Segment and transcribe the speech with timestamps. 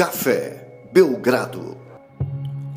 [0.00, 1.76] Café Belgrado.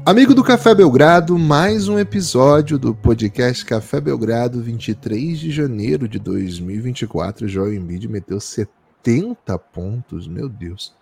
[0.05, 6.20] Amigo do Café Belgrado, mais um episódio do podcast Café Belgrado, 23 de janeiro de
[6.20, 7.48] 2024.
[7.48, 10.94] Joel Embiid meteu 70 pontos, meu Deus.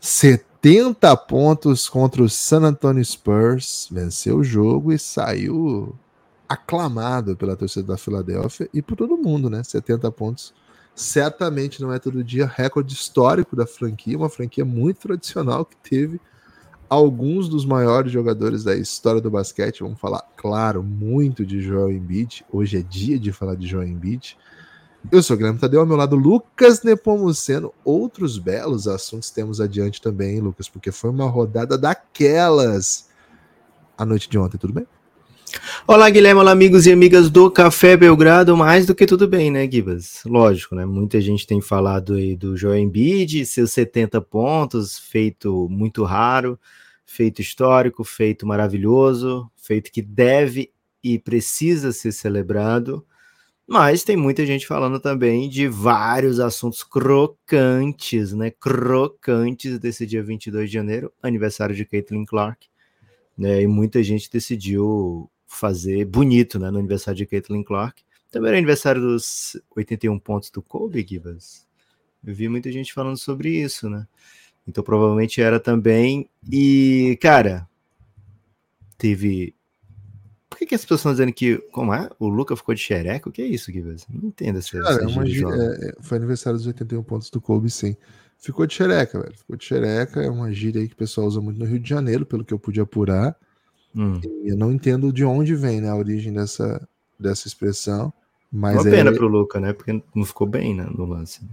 [0.00, 5.94] 70 pontos contra o San Antonio Spurs, venceu o jogo e saiu
[6.48, 9.62] aclamado pela torcida da Filadélfia e por todo mundo, né?
[9.62, 10.54] 70 pontos
[10.94, 16.20] certamente não é todo dia recorde histórico da franquia, uma franquia muito tradicional que teve
[16.88, 19.82] alguns dos maiores jogadores da história do basquete.
[19.82, 22.44] Vamos falar, claro, muito de Joel Embiid.
[22.52, 24.36] Hoje é dia de falar de Joel Embiid.
[25.10, 27.74] Eu sou o Guilherme Tadeu, ao meu lado Lucas Nepomuceno.
[27.84, 33.08] Outros belos assuntos temos adiante também, Lucas, porque foi uma rodada daquelas
[33.96, 34.86] a noite de ontem, tudo bem?
[35.86, 38.56] Olá, Guilherme, olá, amigos e amigas do Café Belgrado.
[38.56, 40.22] Mais do que tudo bem, né, Gibas?
[40.24, 40.86] Lógico, né?
[40.86, 46.58] Muita gente tem falado aí do Joel Embiid, seus 70 pontos, feito muito raro,
[47.04, 50.70] feito histórico, feito maravilhoso, feito que deve
[51.02, 53.04] e precisa ser celebrado.
[53.66, 58.50] Mas tem muita gente falando também de vários assuntos crocantes, né?
[58.50, 62.66] Crocantes desse dia 22 de janeiro, aniversário de Caitlin Clark.
[63.36, 68.02] Né, e muita gente decidiu fazer bonito né, no aniversário de Caitlin Clark.
[68.30, 71.66] Também era aniversário dos 81 pontos do Kobe, Gibas.
[72.26, 74.06] Eu vi muita gente falando sobre isso, né?
[74.66, 76.28] Então provavelmente era também.
[76.50, 77.68] E, cara,
[78.96, 79.54] teve.
[80.48, 81.58] Por que, que as pessoas estão dizendo que.
[81.70, 82.08] Como é?
[82.18, 83.28] O Luca ficou de xereca?
[83.28, 84.06] O que é isso, Gibas?
[84.08, 84.80] Não entendo essa.
[84.80, 87.96] Cara, essa é, é, foi aniversário dos 81 pontos do Kobe, sim.
[88.38, 89.36] Ficou de xereca, velho.
[89.36, 90.22] Ficou de xereca.
[90.22, 92.52] É uma gíria aí que o pessoal usa muito no Rio de Janeiro, pelo que
[92.52, 93.36] eu pude apurar.
[93.94, 94.20] Hum.
[94.44, 96.86] Eu não entendo de onde vem né, a origem dessa,
[97.18, 98.12] dessa expressão.
[98.50, 98.90] Mas uma é...
[98.90, 99.72] pena pro Luca, né?
[99.72, 101.44] Porque não ficou bem né, no lance.
[101.44, 101.50] Né?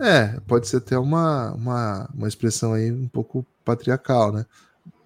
[0.00, 4.46] É, pode ser até uma, uma, uma expressão aí um pouco patriarcal, né?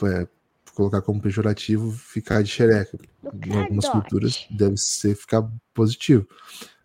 [0.05, 0.27] É,
[0.75, 2.99] colocar como pejorativo ficar de xereca.
[3.47, 6.27] Em algumas culturas deve ser ficar positivo.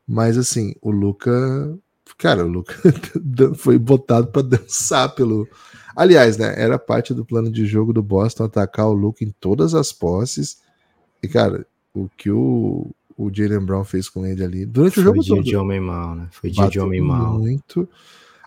[0.07, 1.77] Mas assim, o Luca.
[2.17, 2.75] Cara, o Luca
[3.55, 5.47] foi botado para dançar pelo,
[5.99, 9.75] Aliás, né, era parte do plano de jogo do Boston atacar o Luke em todas
[9.75, 10.61] as posses.
[11.21, 15.05] E, cara, o que o, o Jalen Brown fez com ele ali durante Foi o
[15.07, 15.43] jogo dia todo.
[15.43, 16.29] de homem mal, né?
[16.31, 17.37] Foi dia de homem mal.
[17.37, 17.85] Muito.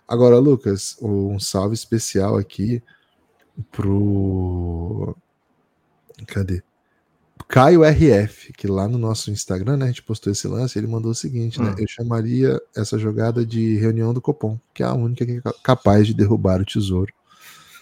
[0.08, 2.82] Agora, Lucas, um salve especial aqui
[3.70, 5.14] pro.
[6.28, 6.62] Cadê?
[7.48, 11.10] Caio RF, que lá no nosso Instagram, né, a gente postou esse lance, ele mandou
[11.10, 11.74] o seguinte, né, hum.
[11.76, 16.06] eu chamaria essa jogada de reunião do Copom, que é a única que é capaz
[16.06, 17.12] de derrubar o tesouro.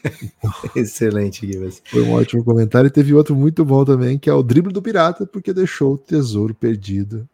[0.75, 1.83] Excelente, Gibas.
[1.85, 2.89] Foi um ótimo comentário.
[2.89, 5.99] E teve outro muito bom também, que é o drible do pirata, porque deixou o
[5.99, 7.29] tesouro perdido.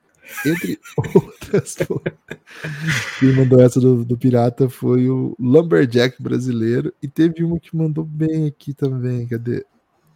[0.45, 0.79] Entre
[1.15, 1.77] outras
[3.21, 6.93] Quem mandou essa do, do, pirata foi o Lumberjack brasileiro.
[7.03, 9.27] E teve uma que mandou bem aqui também.
[9.27, 9.65] Cadê?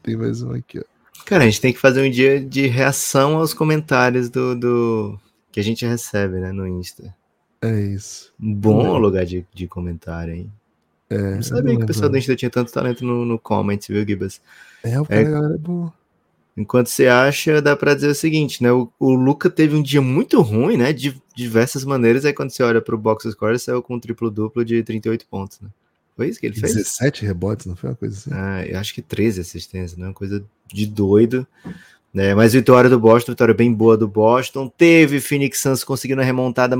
[0.03, 0.85] Tem mais uma aqui, ó.
[1.25, 5.21] Cara, a gente tem que fazer um dia de reação aos comentários do, do...
[5.53, 7.15] que a gente recebe, né, no Insta.
[7.63, 8.33] É isso.
[8.41, 10.53] Um bom lugar de, de comentário, hein?
[11.11, 14.07] É, não sabia que o pessoal do Insta tinha tanto talento no, no comment, viu,
[14.07, 14.41] Gibas?
[14.85, 15.91] É, o cara é, é bom.
[16.57, 18.71] Enquanto você acha, dá pra dizer o seguinte, né?
[18.71, 20.93] O, o Luca teve um dia muito ruim, né?
[20.93, 22.25] De diversas maneiras.
[22.25, 25.61] Aí quando você olha pro box score, ele saiu com um triplo-duplo de 38 pontos,
[25.61, 25.69] né?
[26.17, 26.75] Foi isso que ele fez?
[26.75, 28.31] 17 rebotes, não foi uma coisa assim?
[28.33, 30.07] Ah, eu acho que 13 assistências, né?
[30.07, 31.47] Uma coisa de doido.
[32.13, 32.35] Né?
[32.35, 34.69] Mas vitória do Boston, vitória bem boa do Boston.
[34.69, 36.77] Teve Phoenix Suns conseguindo uma remontada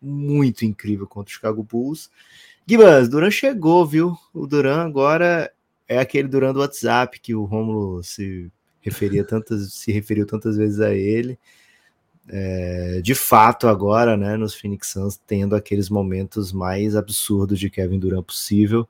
[0.00, 2.10] muito incrível contra o Chicago Bulls.
[2.68, 4.14] Gibas, Duran chegou, viu?
[4.34, 5.50] O Duran agora
[5.88, 10.78] é aquele Duran do WhatsApp que o Romulo se referia tantas, se referiu tantas vezes
[10.78, 11.38] a ele.
[12.28, 17.98] É, de fato, agora, né, nos Phoenix Suns, tendo aqueles momentos mais absurdos de Kevin
[17.98, 18.86] Durant possível.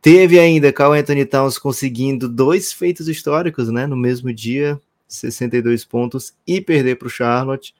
[0.00, 6.34] Teve ainda Carl Anthony Towns conseguindo dois feitos históricos, né, no mesmo dia, 62 pontos
[6.46, 7.74] e perder para o Charlotte.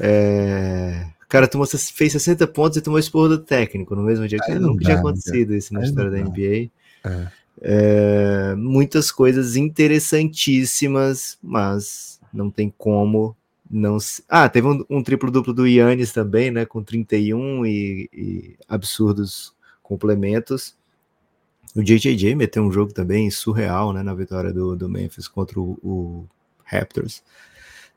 [0.00, 4.38] É, cara tomou, fez 60 pontos e tomou esporro do técnico no mesmo dia.
[4.44, 6.70] Que nunca tinha acontecido isso na história da NBA.
[7.04, 7.40] É.
[7.62, 13.36] É, muitas coisas interessantíssimas, mas não tem como
[13.70, 14.24] não se...
[14.28, 16.66] Ah, teve um, um triplo-duplo do Yannis também, né?
[16.66, 20.76] Com 31 e, e absurdos complementos.
[21.76, 24.02] O JJJ meteu um jogo também surreal, né?
[24.02, 26.28] Na vitória do, do Memphis contra o, o
[26.64, 27.22] Raptors.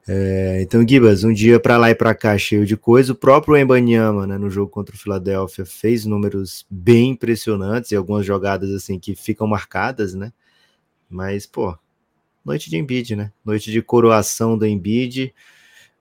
[0.07, 3.13] É, então, Gibas, um dia para lá e para cá cheio de coisa.
[3.13, 8.25] O próprio Embanyama, né, no jogo contra o Philadelphia, fez números bem impressionantes e algumas
[8.25, 10.33] jogadas assim que ficam marcadas, né?
[11.09, 11.77] Mas, pô,
[12.43, 13.31] noite de Embiid, né?
[13.45, 15.33] Noite de coroação do Embiid.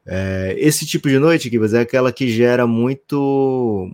[0.07, 3.89] É, esse tipo de noite, Gibas, é aquela que gera muito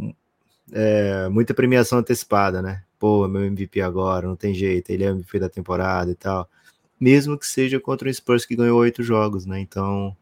[0.73, 2.83] é, muita premiação antecipada, né?
[2.99, 6.49] pô, meu MVP agora, não tem jeito, ele é o MVP da temporada e tal.
[7.01, 9.61] Mesmo que seja contra um Spurs que ganhou oito jogos, né?
[9.61, 10.17] Então,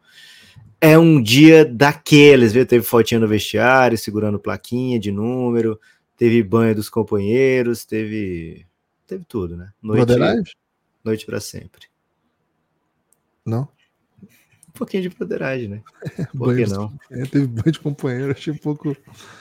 [0.81, 2.67] é um dia daqueles, viu?
[2.67, 5.81] Teve fotinha no vestiário, segurando plaquinha de número,
[6.17, 8.67] teve banho dos companheiros, teve
[9.07, 9.71] teve tudo, né?
[9.83, 10.13] Noite,
[11.05, 11.87] noite para sempre.
[13.45, 13.69] Não?
[14.69, 15.83] Um pouquinho de broderagem, né?
[16.37, 16.93] Por que não?
[17.11, 18.95] É, teve banho de companheiro, achei um pouco.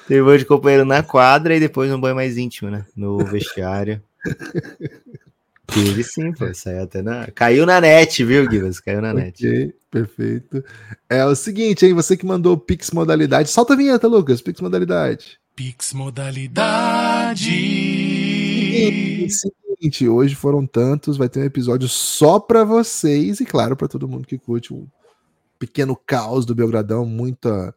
[0.08, 2.86] Teve banho de companheiro na quadra e depois um banho mais íntimo, né?
[2.96, 4.02] No vestiário.
[5.68, 6.54] Teve sim, pô.
[6.54, 7.28] Saiu até na.
[7.32, 8.80] Caiu na net, viu, Guivas?
[8.80, 9.46] Caiu na net.
[9.46, 10.64] Ok, perfeito.
[11.10, 11.94] É o seguinte, hein?
[11.94, 13.50] Você que mandou Pix Modalidade.
[13.50, 14.42] Solta a vinheta, Lucas.
[14.42, 15.40] Pix Modalidade.
[15.56, 17.44] Pix Modalidade.
[19.30, 21.18] Seguinte, hoje foram tantos.
[21.18, 24.88] Vai ter um episódio só para vocês e, claro, para todo mundo que curte um
[25.58, 27.06] pequeno caos do Belgradão.
[27.06, 27.74] Muita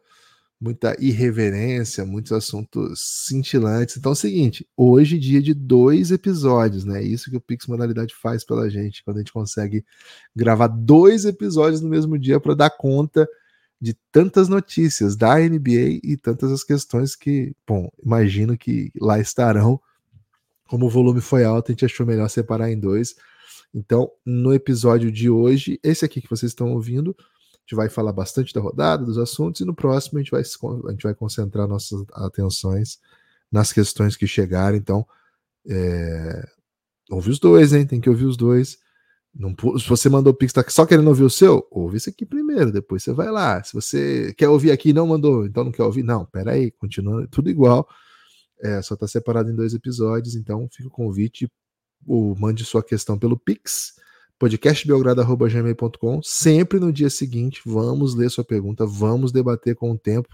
[0.59, 3.95] muita irreverência, muitos assuntos cintilantes.
[3.95, 7.01] Então é o seguinte, hoje dia de dois episódios, né?
[7.01, 9.85] Isso que o Pix Modalidade faz pela gente, quando a gente consegue
[10.35, 13.27] gravar dois episódios no mesmo dia para dar conta
[13.81, 19.79] de tantas notícias da NBA e tantas as questões que, bom, imagino que lá estarão.
[20.67, 23.15] Como o volume foi alto, a gente achou melhor separar em dois.
[23.73, 27.15] Então, no episódio de hoje, esse aqui que vocês estão ouvindo,
[27.69, 30.91] gente vai falar bastante da rodada, dos assuntos, e no próximo a gente vai, a
[30.91, 32.99] gente vai concentrar nossas atenções
[33.51, 34.79] nas questões que chegarem.
[34.79, 35.05] Então,
[35.67, 36.47] é,
[37.11, 37.85] ouve os dois, hein?
[37.85, 38.79] Tem que ouvir os dois.
[39.33, 42.25] Não, se você mandou o Pix, tá só querendo ouvir o seu, ouve esse aqui
[42.25, 43.63] primeiro, depois você vai lá.
[43.63, 47.27] Se você quer ouvir aqui e não mandou, então não quer ouvir, não, peraí, continua
[47.27, 47.87] tudo igual.
[48.61, 51.49] É, só tá separado em dois episódios, então fica o convite,
[52.07, 53.98] o, mande sua questão pelo Pix
[54.39, 56.21] podcastbelgrado.gmail.com.
[56.23, 60.29] Sempre no dia seguinte, vamos ler sua pergunta, vamos debater com o tempo,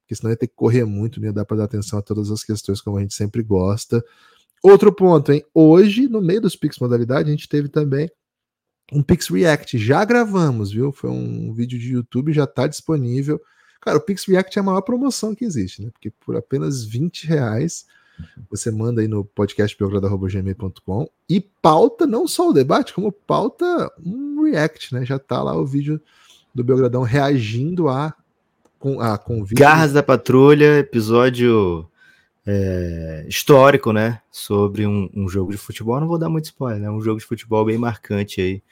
[0.00, 2.30] porque senão ia ter que correr muito, não ia dar para dar atenção a todas
[2.30, 4.02] as questões como a gente sempre gosta.
[4.62, 5.44] Outro ponto, hein?
[5.52, 8.08] Hoje, no meio dos Pix Modalidade, a gente teve também
[8.92, 9.76] um Pix React.
[9.76, 10.92] Já gravamos, viu?
[10.92, 13.40] Foi um vídeo de YouTube, já está disponível.
[13.80, 15.90] Cara, o Pix React é a maior promoção que existe, né?
[15.92, 17.84] Porque por apenas 20 reais
[18.50, 24.94] você manda aí no podcastbelgrado.gmail.com e pauta não só o debate, como pauta um react,
[24.94, 25.04] né?
[25.04, 26.00] Já tá lá o vídeo
[26.54, 28.14] do Belgradão reagindo a,
[28.78, 29.58] com, a convite.
[29.58, 31.88] Garras da Patrulha, episódio
[32.46, 34.20] é, histórico, né?
[34.30, 36.00] Sobre um, um, jogo de futebol.
[36.00, 36.90] Não vou dar muito spoiler, né?
[36.90, 38.62] Um jogo de futebol bem marcante aí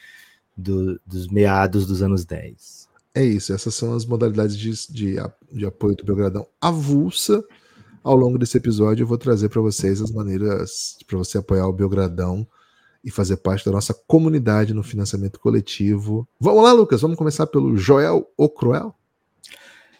[0.57, 2.87] do, dos meados dos anos 10.
[3.15, 5.17] É isso, essas são as modalidades de, de,
[5.51, 7.43] de apoio do Belgradão avulsa
[8.07, 11.73] ao longo desse episódio eu vou trazer para vocês as maneiras para você apoiar o
[11.73, 12.47] Belgradão
[13.03, 16.27] e fazer parte da nossa comunidade no financiamento coletivo.
[16.39, 18.95] Vamos lá, Lucas, vamos começar pelo Joel o Cruel?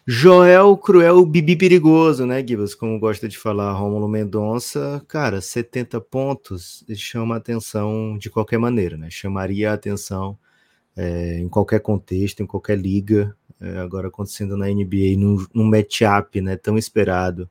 [0.05, 2.73] Joel Cruel Bibi Perigoso, né, Gibas?
[2.73, 9.09] Como gosta de falar Rômulo Mendonça, cara, 70 pontos chama atenção de qualquer maneira, né?
[9.09, 10.37] Chamaria a atenção
[10.95, 13.35] é, em qualquer contexto, em qualquer liga.
[13.59, 17.49] É, agora acontecendo na NBA, num, num matchup né, tão esperado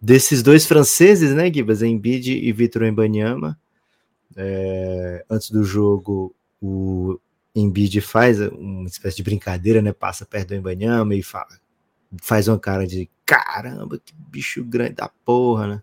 [0.00, 3.58] desses dois franceses, né, Gibas, Embiid e Vitor Embanyama.
[4.36, 7.18] É, antes do jogo, o
[7.54, 11.58] Embiid faz uma espécie de brincadeira, né, passa perto do Embanyama e fala,
[12.22, 15.82] faz uma cara de caramba, que bicho grande da porra, né?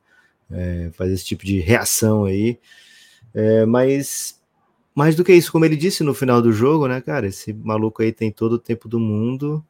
[0.49, 2.59] É, faz esse tipo de reação aí.
[3.33, 4.41] É, mas
[4.93, 8.01] mais do que isso, como ele disse no final do jogo, né, cara, esse maluco
[8.01, 9.63] aí tem todo o tempo do mundo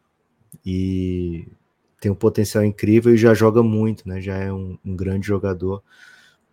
[0.66, 1.48] e
[2.00, 4.22] tem um potencial incrível e já joga muito, né?
[4.22, 5.84] Já é um, um grande jogador.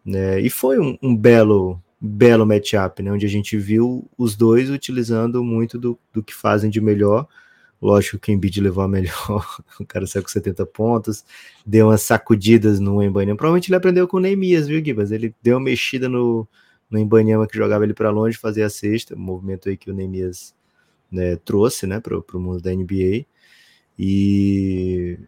[0.04, 0.40] Né?
[0.40, 3.12] E foi um, um belo belo matchup, né?
[3.12, 7.28] Onde a gente viu os dois utilizando muito do, do que fazem de melhor.
[7.80, 9.46] Lógico que o Embiid levou a melhor,
[9.78, 11.24] o cara saiu com 70 pontos,
[11.64, 13.36] deu umas sacudidas no Embanyama.
[13.36, 15.12] Provavelmente ele aprendeu com o Neemias, viu, Gibas?
[15.12, 16.46] Ele deu uma mexida no,
[16.90, 20.54] no Embanyama que jogava ele para longe, fazia a sexta, movimento aí que o Neemias
[21.10, 23.26] né, trouxe, né, para o mundo da NBA.
[23.98, 25.18] E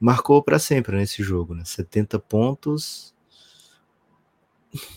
[0.00, 1.64] marcou para sempre nesse jogo, né?
[1.64, 3.14] 70 pontos.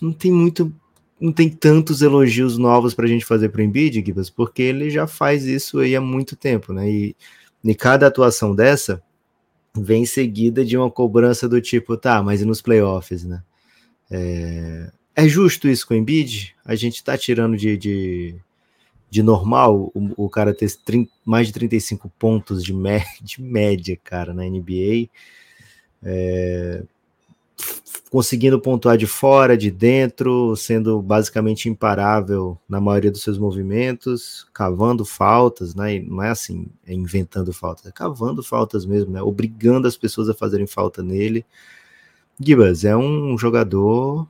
[0.01, 0.73] Não tem muito,
[1.19, 4.89] não tem tantos elogios novos para a gente fazer para o Embiid, Gibas, porque ele
[4.89, 6.89] já faz isso aí há muito tempo, né?
[6.89, 7.15] E,
[7.63, 9.01] e cada atuação dessa
[9.73, 13.41] vem seguida de uma cobrança do tipo, tá, mas e nos playoffs, né?
[14.09, 16.55] É, é justo isso com o Embiid?
[16.65, 18.35] A gente tá tirando de, de
[19.11, 23.99] de normal, o, o cara ter 30, mais de 35 pontos de, me, de média,
[24.01, 25.09] cara, na NBA,
[26.01, 26.81] é,
[28.09, 35.03] conseguindo pontuar de fora, de dentro, sendo basicamente imparável na maioria dos seus movimentos, cavando
[35.03, 35.99] faltas, né?
[35.99, 39.21] não é assim, é inventando faltas, é cavando faltas mesmo, né?
[39.21, 41.45] Obrigando as pessoas a fazerem falta nele.
[42.39, 44.25] Gibas é um jogador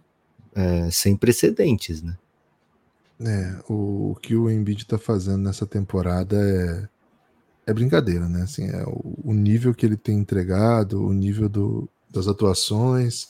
[0.55, 2.17] é, sem precedentes, né?
[3.23, 6.89] É, o, o que o Embiid tá fazendo nessa temporada é,
[7.67, 8.41] é brincadeira, né?
[8.43, 13.29] Assim, é o, o nível que ele tem entregado, o nível do, das atuações.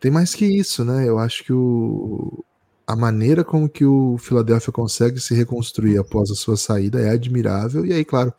[0.00, 1.06] Tem mais que isso, né?
[1.08, 2.44] Eu acho que o,
[2.86, 7.84] a maneira como que o Philadelphia consegue se reconstruir após a sua saída é admirável.
[7.84, 8.32] E aí, claro,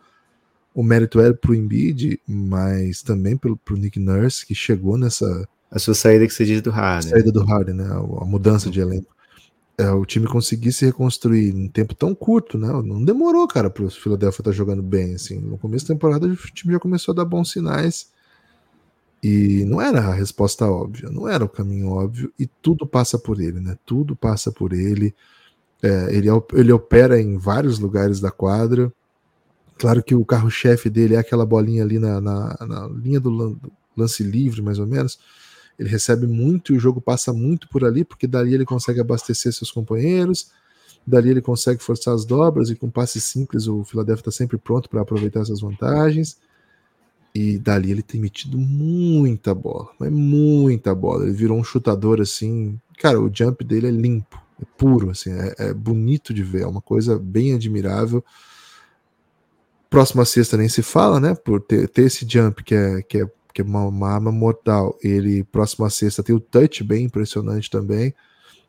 [0.73, 5.47] o mérito é pro Embiid, mas também pelo pro Nick Nurse, que chegou nessa...
[5.69, 7.11] A sua saída que você diz do Harden.
[7.11, 7.85] Saída do Harden, né?
[7.85, 9.16] A mudança de elenco
[9.77, 12.67] é, o time conseguir se reconstruir em tempo tão curto, né?
[12.83, 15.13] Não demorou, cara, para o Philadelphia estar tá jogando bem.
[15.13, 18.09] Assim, no começo da temporada o time já começou a dar bons sinais
[19.21, 23.39] e não era a resposta óbvia, não era o caminho óbvio e tudo passa por
[23.39, 23.77] ele, né?
[23.85, 25.13] Tudo passa por ele.
[25.83, 28.91] É, ele, ele opera em vários lugares da quadra.
[29.77, 33.59] Claro que o carro-chefe dele é aquela bolinha ali na, na, na linha do
[33.95, 35.19] lance livre, mais ou menos
[35.77, 39.53] ele recebe muito e o jogo passa muito por ali, porque dali ele consegue abastecer
[39.53, 40.51] seus companheiros,
[41.05, 44.89] dali ele consegue forçar as dobras e com passes simples o Philadelphia está sempre pronto
[44.89, 46.37] para aproveitar essas vantagens.
[47.35, 51.23] E dali ele tem metido muita bola, mas muita bola.
[51.23, 52.79] Ele virou um chutador assim.
[52.97, 56.67] Cara, o jump dele é limpo, é puro, assim, é, é bonito de ver, é
[56.67, 58.25] uma coisa bem admirável.
[59.87, 61.35] Próxima sexta nem se fala, né?
[61.35, 64.95] Por ter, ter esse jump que é, que é que é uma, uma arma mortal.
[65.01, 68.13] Ele, próxima sexta, tem o touch bem impressionante também.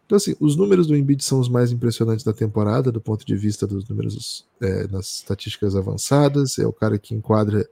[0.07, 3.37] Então, assim, os números do Embiid são os mais impressionantes da temporada, do ponto de
[3.37, 6.59] vista dos números é, nas estatísticas avançadas.
[6.59, 7.69] É o cara que enquadra.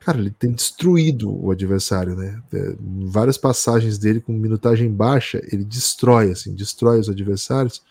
[0.00, 2.42] Cara, ele tem destruído o adversário, né?
[2.50, 2.76] É,
[3.08, 7.82] várias passagens dele com minutagem baixa, ele destrói, assim, destrói os adversários.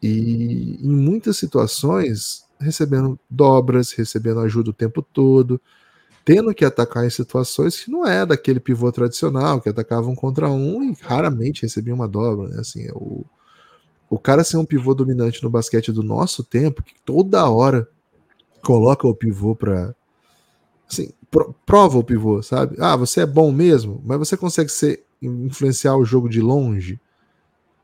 [0.00, 5.60] E em muitas situações, recebendo dobras, recebendo ajuda o tempo todo
[6.24, 10.48] tendo que atacar em situações que não é daquele pivô tradicional, que atacava um contra
[10.48, 12.60] um e raramente recebia uma dobra, né?
[12.60, 13.24] Assim, o,
[14.08, 17.88] o cara ser um pivô dominante no basquete do nosso tempo, que toda hora
[18.62, 19.94] coloca o pivô para
[20.88, 22.76] assim, pro, prova o pivô, sabe?
[22.78, 27.00] Ah, você é bom mesmo, mas você consegue ser, influenciar o jogo de longe?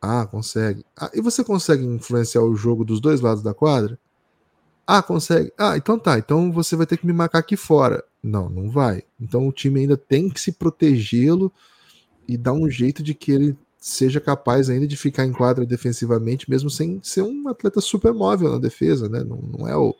[0.00, 0.84] Ah, consegue.
[0.96, 3.98] Ah, e você consegue influenciar o jogo dos dois lados da quadra?
[4.86, 5.52] Ah, consegue.
[5.58, 6.18] Ah, então tá.
[6.18, 8.04] Então você vai ter que me marcar aqui fora.
[8.22, 9.02] Não, não vai.
[9.20, 11.52] Então o time ainda tem que se protegê-lo
[12.26, 16.50] e dar um jeito de que ele seja capaz ainda de ficar em quadra defensivamente,
[16.50, 19.22] mesmo sem ser um atleta super móvel na defesa, né?
[19.22, 19.94] Não, não é o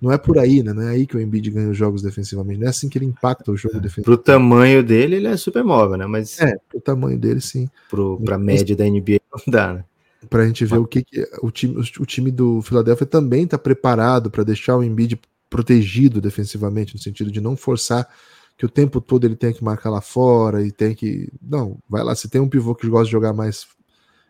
[0.00, 0.72] não é por aí, né?
[0.72, 2.58] Não é aí que o Embiid ganha os jogos defensivamente.
[2.58, 4.06] Não é assim que ele impacta o jogo é, defensivo.
[4.06, 6.06] Pro tamanho dele, ele é super móvel, né?
[6.06, 7.68] Mas é, pro tamanho dele, sim.
[7.90, 9.84] Pro, pra média da NBA não dá, né?
[10.28, 13.56] para a gente ver o que, que, o, time, o time do Philadelphia também está
[13.56, 15.18] preparado para deixar o Embiid
[15.50, 18.08] protegido defensivamente, no sentido de não forçar
[18.56, 21.32] que o tempo todo ele tem que marcar lá fora e tem que.
[21.42, 22.14] Não, vai lá.
[22.14, 23.66] Se tem um pivô que gosta de jogar mais,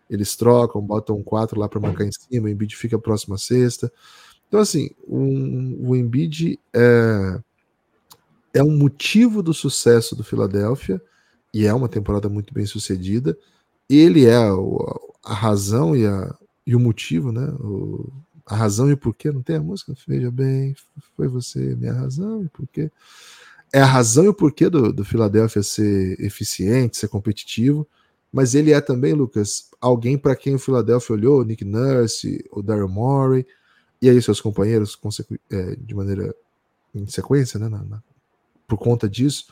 [0.08, 3.38] eles trocam, botam um 4 lá para marcar em cima, o Embiid fica próximo à
[3.38, 3.92] sexta.
[4.46, 7.40] Então, assim, um, o Embiid é,
[8.54, 11.02] é um motivo do sucesso do Philadelphia
[11.52, 13.36] e é uma temporada muito bem sucedida.
[13.88, 14.78] Ele é o,
[15.24, 16.32] a razão e, a,
[16.64, 17.46] e o motivo, né?
[17.58, 18.12] O,
[18.50, 19.94] a razão e o porquê, não tem a música?
[20.08, 20.74] Veja bem,
[21.16, 22.90] foi você minha razão e porquê.
[23.72, 27.86] É a razão e o porquê do, do Philadelphia ser eficiente, ser competitivo,
[28.32, 32.60] mas ele é também, Lucas, alguém para quem o Philadelphia olhou, o Nick Nurse, o
[32.60, 33.46] Daryl Morey,
[34.02, 34.98] e aí seus companheiros,
[35.48, 36.34] é, de maneira
[36.92, 38.02] em sequência, né, na, na,
[38.66, 39.46] por conta disso,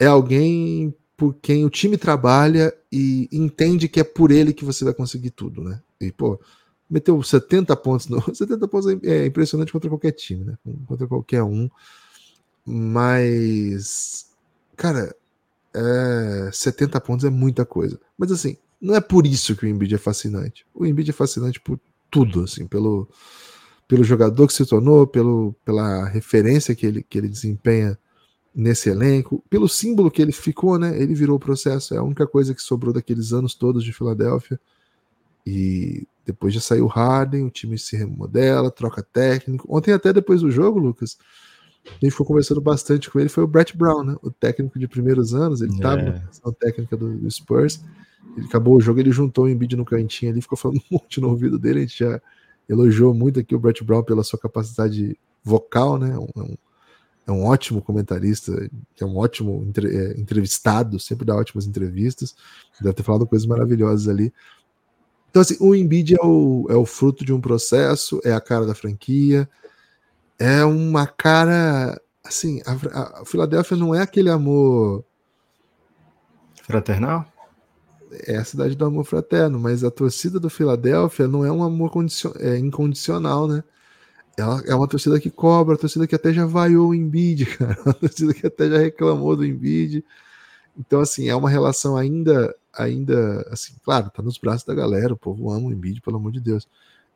[0.00, 4.84] é alguém por quem o time trabalha e entende que é por ele que você
[4.84, 5.80] vai conseguir tudo, né?
[6.00, 6.40] E, pô,
[6.88, 8.22] meteu 70 pontos no.
[8.34, 10.58] 70 pontos é, é impressionante contra qualquer time, né?
[10.86, 11.68] Contra qualquer um.
[12.64, 14.26] Mas.
[14.76, 15.14] Cara,
[15.74, 18.00] é, 70 pontos é muita coisa.
[18.16, 20.66] Mas assim, não é por isso que o Embiid é fascinante.
[20.74, 21.78] O Embiid é fascinante por
[22.10, 23.08] tudo, assim, pelo,
[23.88, 27.98] pelo jogador que se tornou, pelo, pela referência que ele, que ele desempenha
[28.54, 30.98] nesse elenco, pelo símbolo que ele ficou, né?
[31.00, 34.58] Ele virou o processo, é a única coisa que sobrou daqueles anos todos de Filadélfia.
[35.46, 39.64] E depois já saiu Harden, o time se remodela, troca técnico.
[39.68, 41.16] Ontem, até depois do jogo, Lucas,
[41.86, 44.16] a gente ficou conversando bastante com ele, foi o Brett Brown, né?
[44.20, 46.22] O técnico de primeiros anos, ele estava é.
[46.44, 47.80] na técnica do, do, Spurs.
[48.36, 51.20] Ele acabou o jogo, ele juntou o Embiid no cantinho ali, ficou falando um monte
[51.20, 51.78] no ouvido dele.
[51.78, 52.20] A gente já
[52.68, 56.18] elogiou muito aqui o Brett Brown pela sua capacidade vocal, né?
[56.18, 56.56] Um, um
[57.26, 62.36] é um ótimo comentarista, é um ótimo entre, é, entrevistado, sempre dá ótimas entrevistas,
[62.80, 64.32] deve ter falado coisas maravilhosas ali.
[65.36, 68.64] Então, assim, o Embiid é o, é o fruto de um processo, é a cara
[68.64, 69.46] da franquia,
[70.38, 72.00] é uma cara.
[72.24, 75.04] Assim, a, a Filadélfia não é aquele amor
[76.62, 77.30] Fraternal?
[78.26, 81.90] É a cidade do amor fraterno, mas a torcida do Filadélfia não é um amor
[81.90, 82.32] condicion...
[82.38, 83.62] é incondicional, né?
[84.38, 87.76] Ela é uma torcida que cobra, a torcida que até já vaiou o Embiid, cara.
[87.84, 90.02] Uma torcida que até já reclamou do Embiid.
[90.78, 95.16] Então, assim, é uma relação ainda, ainda, assim, claro, tá nos braços da galera, o
[95.16, 96.68] povo ama o Embiid, pelo amor de Deus.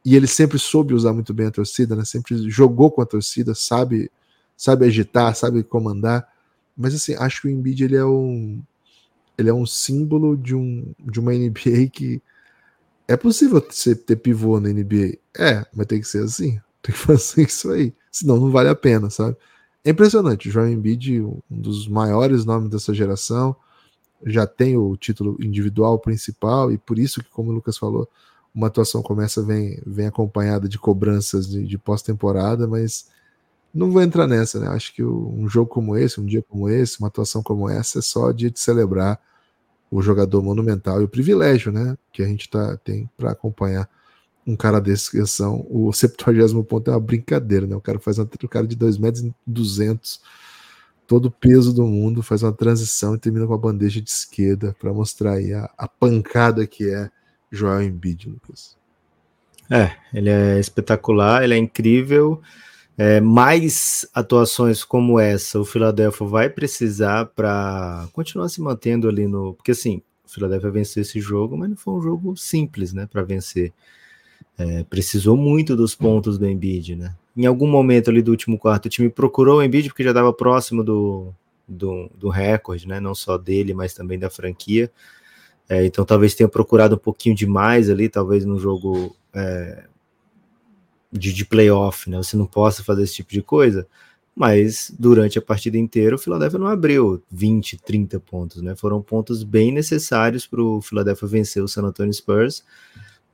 [0.05, 2.05] E ele sempre soube usar muito bem a torcida, né?
[2.05, 4.11] Sempre jogou com a torcida, sabe,
[4.57, 6.27] sabe agitar, sabe comandar.
[6.77, 8.63] Mas, assim, acho que o Embiid, ele é um,
[9.37, 12.23] ele é um símbolo de, um, de uma NBA que
[13.07, 15.19] é possível você ter pivô na NBA.
[15.37, 16.61] É, mas tem que ser assim.
[16.83, 17.93] Tem que fazer isso aí.
[18.11, 19.37] Senão não vale a pena, sabe?
[19.85, 20.49] É impressionante.
[20.49, 23.55] O Joel Embiid, um dos maiores nomes dessa geração,
[24.25, 28.09] já tem o título individual principal, e por isso que, como o Lucas falou,
[28.55, 33.07] uma atuação como essa vem, vem acompanhada de cobranças de, de pós-temporada, mas
[33.73, 34.69] não vou entrar nessa, né?
[34.69, 38.03] Acho que um jogo como esse, um dia como esse, uma atuação como essa, é
[38.03, 39.21] só dia de celebrar
[39.91, 41.97] o jogador monumental e o privilégio, né?
[42.13, 43.89] Que a gente tá, tem para acompanhar
[44.47, 47.77] um cara desse que são o 70 ponto é uma brincadeira, né?
[47.77, 50.21] O cara faz uma, o cara de 2 metros e 200,
[51.11, 54.77] todo o peso do mundo, faz uma transição e termina com a bandeja de esquerda
[54.79, 57.11] para mostrar aí a, a, pancada que é
[57.51, 58.77] Joel Embiid, Lucas.
[59.69, 62.41] É, ele é espetacular, ele é incrível.
[62.97, 69.55] É, mais atuações como essa, o Philadelphia vai precisar para continuar se mantendo ali no.
[69.55, 73.23] Porque assim, o Philadelphia venceu esse jogo, mas não foi um jogo simples, né, para
[73.23, 73.73] vencer
[74.57, 77.17] é, precisou muito dos pontos do Embiid, né?
[77.37, 80.33] Em algum momento ali do último quarto, o time procurou o Embiid porque já estava
[80.33, 81.33] próximo do,
[81.67, 82.99] do, do recorde, né?
[83.01, 84.91] Não só dele, mas também da franquia.
[85.69, 89.85] É, então talvez tenha procurado um pouquinho demais ali, talvez no jogo é,
[91.13, 92.17] de, de playoff, né?
[92.19, 93.87] Você não possa fazer esse tipo de coisa.
[94.35, 98.75] Mas durante a partida inteira, o Philadelphia não abriu 20, 30 pontos, né?
[98.75, 102.65] Foram pontos bem necessários para o Philadelphia vencer o San Antonio Spurs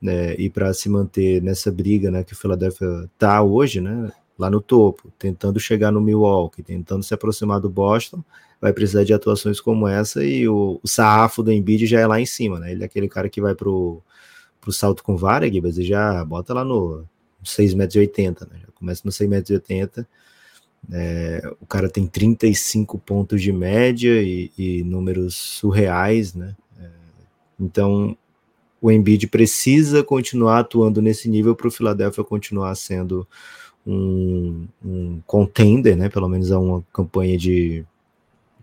[0.01, 4.49] né, e para se manter nessa briga né, que o Philadelphia está hoje, né, lá
[4.49, 8.23] no topo, tentando chegar no Milwaukee, tentando se aproximar do Boston,
[8.61, 12.19] vai precisar de atuações como essa e o, o sarrafo do Embiid já é lá
[12.19, 12.71] em cima, né?
[12.71, 14.01] Ele é aquele cara que vai pro,
[14.61, 17.03] pro salto com vara, Gibas, e já bota lá no
[17.43, 18.59] 6,80 metros, né?
[18.61, 20.05] Já começa no 6,80 metros.
[20.91, 26.55] É, o cara tem 35 pontos de média e, e números surreais, né?
[26.79, 26.89] É,
[27.59, 28.17] então
[28.87, 33.27] o Embiid precisa continuar atuando nesse nível para o Philadelphia continuar sendo
[33.85, 36.07] um, um contender, né?
[36.07, 37.85] Pelo menos a uma campanha de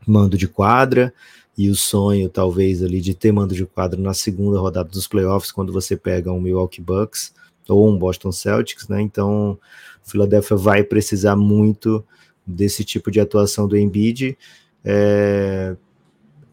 [0.06, 1.12] mando de quadra
[1.58, 5.52] e o sonho talvez ali de ter mando de quadra na segunda rodada dos playoffs
[5.52, 7.34] quando você pega um Milwaukee Bucks
[7.68, 9.02] ou um Boston Celtics, né?
[9.02, 9.58] Então,
[10.04, 12.02] o Philadelphia vai precisar muito
[12.46, 14.38] desse tipo de atuação do Embiid.
[14.82, 15.76] É,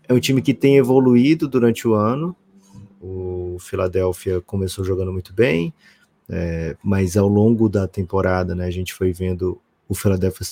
[0.09, 2.35] é um time que tem evoluído durante o ano,
[3.01, 5.73] o Philadelphia começou jogando muito bem,
[6.29, 9.59] é, mas ao longo da temporada, né, a gente foi vendo
[9.89, 10.45] o Philadelphia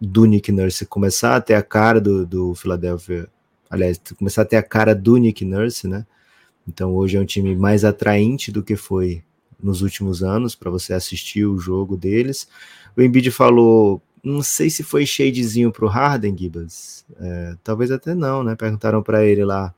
[0.00, 3.28] do Nick Nurse começar a ter a cara do, do Philadelphia,
[3.70, 6.06] aliás, começar a ter a cara do Nick Nurse, né?
[6.66, 9.22] Então hoje é um time mais atraente do que foi
[9.62, 12.48] nos últimos anos para você assistir o jogo deles.
[12.96, 18.42] O Embiid falou, não sei se foi shadezinho pro Harden, Gibbons, é, talvez até não,
[18.42, 18.54] né?
[18.56, 19.74] Perguntaram para ele lá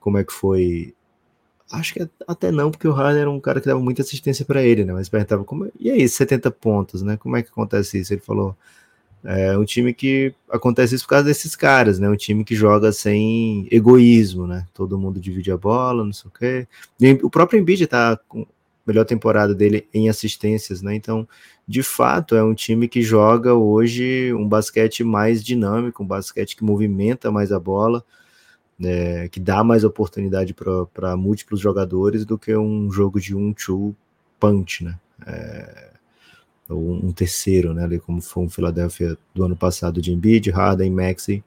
[0.00, 0.94] como é que foi
[1.70, 4.62] Acho que até não, porque o Harden era um cara que dava muita assistência para
[4.62, 4.92] ele, né?
[4.92, 7.16] Mas perguntava, como, e aí, 70 pontos, né?
[7.18, 8.14] Como é que acontece isso?
[8.14, 8.56] Ele falou,
[9.24, 12.08] é um time que acontece isso por causa desses caras, né?
[12.08, 14.66] Um time que joga sem egoísmo, né?
[14.72, 16.66] Todo mundo divide a bola, não sei o quê.
[17.00, 18.46] E o próprio Embiid tá com a
[18.86, 20.94] melhor temporada dele em assistências, né?
[20.94, 21.28] Então,
[21.66, 26.64] de fato, é um time que joga hoje um basquete mais dinâmico, um basquete que
[26.64, 28.02] movimenta mais a bola
[28.82, 33.94] é, que dá mais oportunidade para múltiplos jogadores do que um jogo de um two
[34.38, 34.98] punch, né?
[35.26, 35.88] É,
[36.68, 37.84] ou um terceiro, né?
[37.84, 41.42] Ali como foi um Philadelphia do ano passado de Embiid, Harden, Maxey.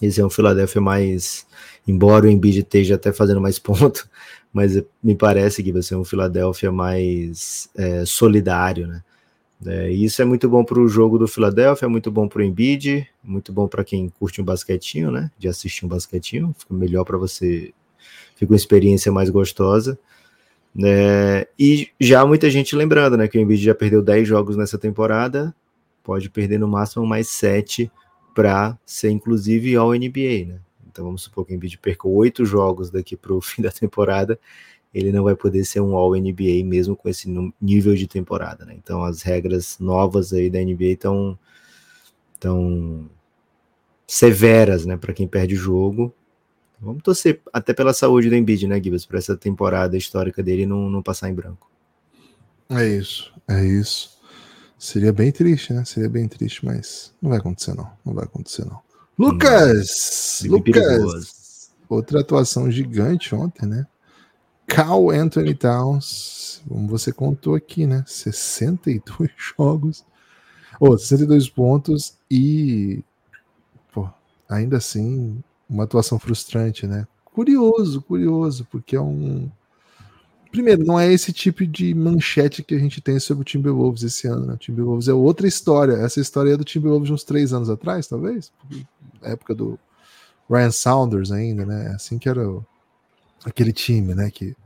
[0.00, 1.46] Esse é um Philadelphia mais,
[1.86, 4.08] embora o Embiid esteja até fazendo mais ponto,
[4.52, 9.02] mas me parece que vai ser um Philadelphia mais é, solidário, né?
[9.66, 12.40] É, e isso é muito bom para o jogo do Philadelphia, é muito bom para
[12.40, 15.30] o Embiid, muito bom para quem curte um basquetinho, né?
[15.36, 17.72] De assistir um basquetinho, fica melhor para você,
[18.36, 19.98] fica uma experiência mais gostosa.
[20.74, 23.28] né e já muita gente lembrando, né?
[23.28, 25.54] Que o Embiid já perdeu 10 jogos nessa temporada,
[26.04, 27.90] pode perder no máximo mais 7
[28.34, 30.60] para ser inclusive ao NBA, né?
[30.90, 34.38] Então vamos supor que o Embiid perca 8 jogos daqui para o fim da temporada
[34.98, 37.28] ele não vai poder ser um All-NBA mesmo com esse
[37.60, 38.74] nível de temporada, né?
[38.76, 41.38] Então as regras novas aí da NBA estão
[42.40, 43.08] tão
[44.06, 46.14] severas, né, para quem perde o jogo.
[46.80, 50.88] Vamos torcer até pela saúde do Embiid, né, Gibbs, para essa temporada histórica dele não,
[50.88, 51.70] não passar em branco.
[52.70, 54.18] É isso, é isso.
[54.78, 55.84] Seria bem triste, né?
[55.84, 57.90] Seria bem triste, mas não vai acontecer, não.
[58.04, 58.80] Não vai acontecer, não.
[59.18, 60.40] Lucas!
[60.42, 60.72] Bem Lucas!
[60.72, 61.28] perigoso.
[61.88, 63.86] Outra atuação gigante ontem, né?
[64.68, 68.04] Cal Anthony Towns, como você contou aqui, né?
[68.06, 70.04] 62 jogos,
[70.78, 73.02] ou 62 pontos e,
[73.92, 74.08] pô,
[74.48, 77.08] ainda assim, uma atuação frustrante, né?
[77.24, 79.50] Curioso, curioso, porque é um.
[80.50, 84.26] Primeiro, não é esse tipo de manchete que a gente tem sobre o Timberwolves esse
[84.26, 84.54] ano, né?
[84.54, 85.94] O Timberwolves é outra história.
[85.94, 88.52] Essa história é do Timberwolves de uns três anos atrás, talvez?
[89.22, 89.78] época do
[90.48, 91.88] Ryan Saunders ainda, né?
[91.94, 92.64] Assim que era o,
[93.44, 94.30] aquele time, né?
[94.30, 94.56] Que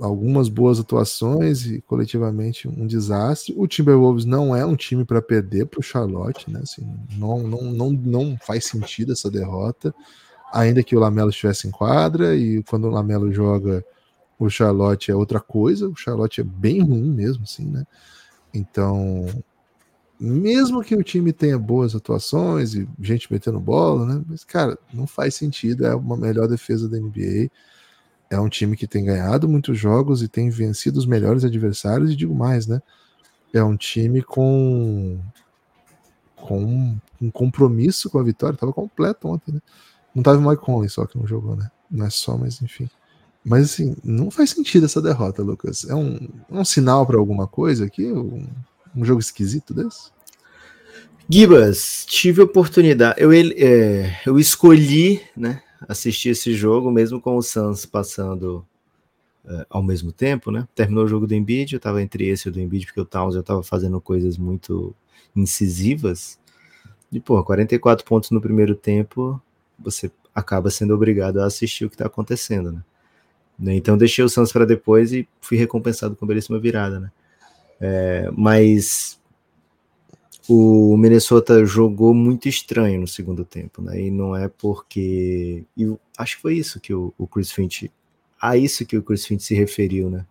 [0.00, 3.54] algumas boas atuações e coletivamente um desastre.
[3.56, 6.60] O Timberwolves não é um time para perder para o Charlotte, né?
[6.62, 6.82] Assim,
[7.16, 9.94] não, não, não, não faz sentido essa derrota,
[10.52, 13.84] ainda que o Lamelo estivesse em quadra e quando o Lamelo joga
[14.38, 15.86] o Charlotte é outra coisa.
[15.86, 17.84] O Charlotte é bem ruim mesmo, assim, né?
[18.54, 19.26] Então,
[20.20, 24.22] mesmo que o time tenha boas atuações e gente metendo bola, né?
[24.28, 25.86] Mas, cara, não faz sentido.
[25.86, 27.50] É uma melhor defesa da NBA.
[28.28, 32.10] É um time que tem ganhado muitos jogos e tem vencido os melhores adversários.
[32.10, 32.82] E digo mais, né?
[33.52, 35.18] É um time com,
[36.36, 38.58] com um compromisso com a vitória.
[38.58, 39.60] Tava completo ontem, né?
[40.14, 41.70] Não tava o Mike Conley só que não jogou, né?
[41.90, 42.90] Não é só, mas enfim.
[43.42, 45.88] Mas assim, não faz sentido essa derrota, Lucas.
[45.88, 48.12] É um, um sinal para alguma coisa aqui?
[48.12, 48.46] Um,
[48.94, 50.10] um, jogo esquisito desse?
[51.28, 53.20] Gibas, tive oportunidade.
[53.20, 58.66] Eu, é, eu escolhi né, assistir esse jogo, mesmo com o Suns passando
[59.44, 60.66] é, ao mesmo tempo, né?
[60.74, 63.04] Terminou o jogo do Embiid, eu estava entre esse e o do Embiid, porque o
[63.04, 64.94] Towns já estava fazendo coisas muito
[65.34, 66.38] incisivas.
[67.12, 69.40] E, pô, 44 pontos no primeiro tempo,
[69.78, 73.74] você acaba sendo obrigado a assistir o que está acontecendo, né?
[73.74, 77.12] Então deixei o Santos para depois e fui recompensado com belíssima virada, né?
[77.80, 79.18] É, mas
[80.48, 84.00] o Minnesota jogou muito estranho no segundo tempo, né?
[84.00, 85.64] E não é porque.
[85.76, 87.90] E acho que foi isso que o, o Chris Finch.
[88.40, 90.26] A isso que o Chris Finch se referiu, né?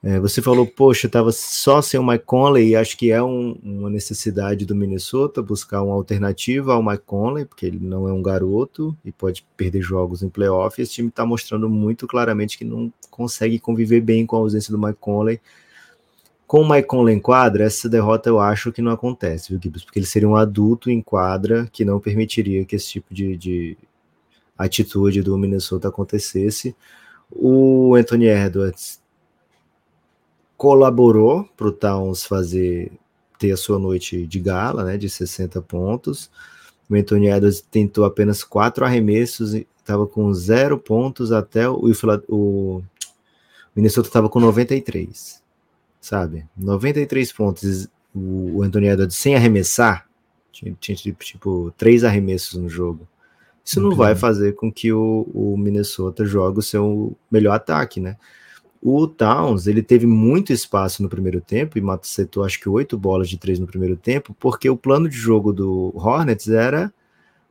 [0.00, 3.58] É, você falou, poxa, estava só sem o Mike Conley, e acho que é um,
[3.62, 8.22] uma necessidade do Minnesota buscar uma alternativa ao Mike Conley, porque ele não é um
[8.22, 10.80] garoto e pode perder jogos em playoff.
[10.80, 14.78] Esse time está mostrando muito claramente que não consegue conviver bem com a ausência do
[14.78, 15.40] Mike Conley.
[16.48, 19.84] Com o Mike Conley em quadra, essa derrota eu acho que não acontece, viu, Gibbs?
[19.84, 23.76] Porque ele seria um adulto em quadra que não permitiria que esse tipo de, de
[24.56, 26.74] atitude do Minnesota acontecesse.
[27.30, 28.98] O Anthony Edwards
[30.56, 32.92] colaborou para o Towns fazer
[33.38, 36.30] ter a sua noite de gala, né, de 60 pontos.
[36.88, 41.82] O Anthony Edwards tentou apenas quatro arremessos e estava com zero pontos até o,
[42.26, 42.82] o
[43.76, 45.46] Minnesota estava com 93,
[46.00, 46.46] sabe?
[46.56, 47.88] 93 pontos.
[48.14, 50.06] O, Anthony Edwards sem arremessar,
[50.50, 53.06] tinha, tinha tipo três arremessos no jogo.
[53.64, 58.16] Isso não vai fazer com que o, o Minnesota jogue o seu melhor ataque, né?
[58.80, 63.28] O Towns, ele teve muito espaço no primeiro tempo e macetou acho que oito bolas
[63.28, 66.92] de três no primeiro tempo, porque o plano de jogo do Hornets era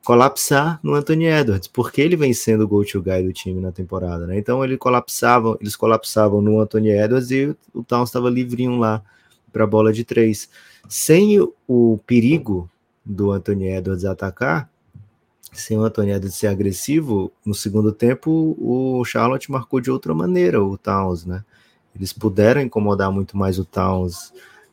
[0.08, 4.26] colapsar no Anthony Edwards, porque ele vem sendo o go-to guy do time na temporada,
[4.26, 4.38] né?
[4.38, 9.04] Então ele colapsava, eles colapsavam no Anthony Edwards e o Towns estava livrinho lá
[9.52, 10.50] para a bola de três.
[10.88, 12.70] Sem o perigo
[13.04, 14.70] do Anthony Edwards atacar,
[15.52, 20.63] sem o Antoniado de ser agressivo, no segundo tempo o Charlotte marcou de outra maneira
[20.63, 21.43] o Towns, né?
[21.93, 24.32] Eles puderam incomodar muito mais o Towns,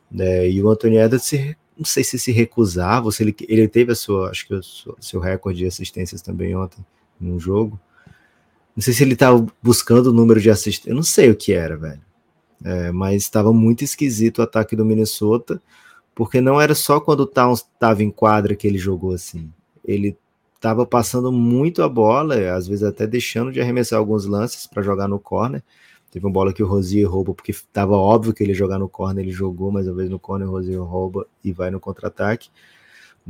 [0.09, 0.49] né?
[0.49, 4.29] E o Antoniado se não sei se se recusava, se ele, ele teve a sua,
[4.29, 4.61] acho que o
[4.99, 6.85] seu recorde de assistências também ontem
[7.19, 7.79] no jogo.
[8.75, 11.53] Não sei se ele estava buscando o número de assistências, eu não sei o que
[11.53, 12.01] era, velho.
[12.63, 15.61] É, mas estava muito esquisito o ataque do Minnesota,
[16.13, 19.51] porque não era só quando o Towns estava em quadra que ele jogou assim.
[19.83, 20.17] Ele
[20.55, 25.07] estava passando muito a bola, às vezes até deixando de arremessar alguns lances para jogar
[25.07, 25.61] no corner.
[26.15, 28.87] Teve uma bola que o Rosier rouba, porque estava óbvio que ele ia jogar no
[28.87, 32.47] corner, ele jogou, mas às vezes no corner o Rosier rouba e vai no contra-ataque.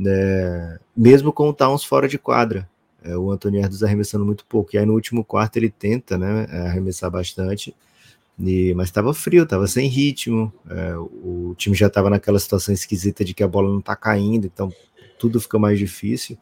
[0.06, 2.70] É, mesmo com o Towns fora de quadra.
[3.02, 4.70] É, o Antônio Herdos arremessando muito pouco.
[4.72, 7.74] E aí no último quarto ele tenta né, arremessar bastante.
[8.38, 10.52] E, mas estava frio, estava sem ritmo.
[10.70, 14.46] É, o time já estava naquela situação esquisita de que a bola não está caindo,
[14.46, 14.72] então
[15.18, 16.38] tudo fica mais difícil.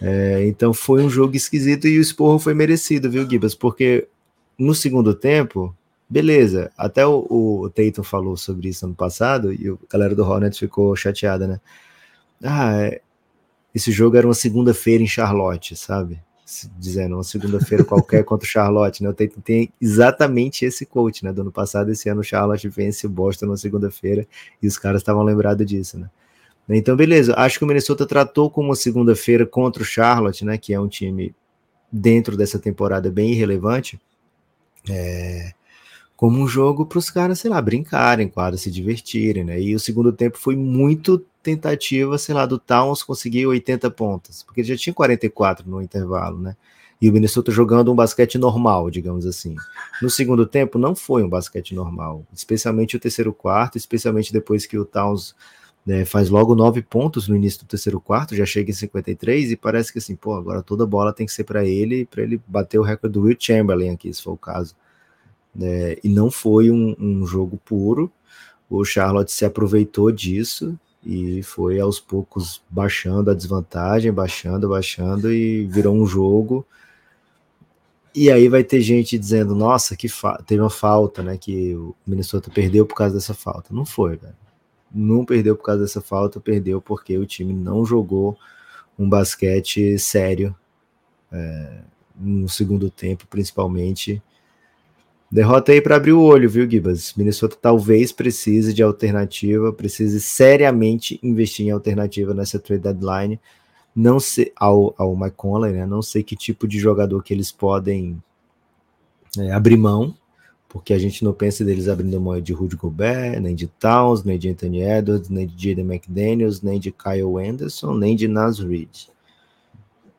[0.00, 3.54] É, então foi um jogo esquisito e o esporro foi merecido, viu, Gibas?
[3.54, 4.08] Porque
[4.58, 5.74] no segundo tempo,
[6.08, 10.58] beleza, até o, o Tatum falou sobre isso ano passado e a galera do Hornets
[10.58, 11.60] ficou chateada, né?
[12.42, 13.00] Ah, é,
[13.74, 16.20] esse jogo era uma segunda-feira em Charlotte, sabe?
[16.78, 19.10] dizendo uma segunda-feira qualquer contra o Charlotte, né?
[19.10, 21.32] O Tatum tem exatamente esse coach, né?
[21.32, 24.26] Do ano passado, esse ano o Charlotte vence o Boston na segunda-feira
[24.62, 26.08] e os caras estavam lembrados disso, né?
[26.70, 27.34] Então, beleza.
[27.36, 30.58] Acho que o Minnesota tratou como uma segunda-feira contra o Charlotte, né?
[30.58, 31.34] Que é um time
[31.90, 34.00] dentro dessa temporada bem irrelevante.
[34.88, 35.52] É,
[36.16, 39.60] como um jogo para os caras, sei lá, brincarem, quadra, se divertirem, né?
[39.60, 44.64] E o segundo tempo foi muito tentativa, sei lá, do Towns conseguir 80 pontos, porque
[44.64, 46.56] já tinha 44 no intervalo, né?
[47.00, 49.54] E o Minnesota jogando um basquete normal, digamos assim.
[50.02, 54.76] No segundo tempo, não foi um basquete normal, especialmente o terceiro quarto, especialmente depois que
[54.76, 55.36] o Towns
[55.88, 59.56] né, faz logo nove pontos no início do terceiro quarto, já chega em 53 e
[59.56, 62.78] parece que assim, pô, agora toda bola tem que ser para ele, para ele bater
[62.78, 64.76] o recorde do Will Chamberlain aqui, se for o caso.
[65.58, 68.12] É, e não foi um, um, jogo puro.
[68.68, 75.64] O Charlotte se aproveitou disso e foi aos poucos baixando a desvantagem, baixando, baixando e
[75.64, 76.66] virou um jogo.
[78.14, 80.06] E aí vai ter gente dizendo, nossa, que
[80.46, 81.38] teve uma falta, né?
[81.38, 83.72] Que o Minnesota perdeu por causa dessa falta.
[83.72, 84.47] Não foi, velho.
[84.92, 88.38] Não perdeu por causa dessa falta, perdeu porque o time não jogou
[88.98, 90.54] um basquete sério
[91.30, 91.82] é,
[92.18, 94.22] no segundo tempo, principalmente
[95.30, 97.12] Derrota aí para abrir o olho, viu, Gibas?
[97.14, 103.38] Minnesota talvez precise de alternativa, precise seriamente investir em alternativa nessa trade deadline.
[103.94, 105.36] Não sei ao, ao Mike
[105.72, 105.84] né?
[105.84, 108.22] Não sei que tipo de jogador que eles podem
[109.38, 110.16] é, abrir mão,
[110.68, 114.38] porque a gente não pensa deles abrindo mão de Rudy Gobert, nem de Towns, nem
[114.38, 119.08] de Anthony Edwards, nem de Jaden McDaniels, nem de Kyle Anderson, nem de Nas Reed.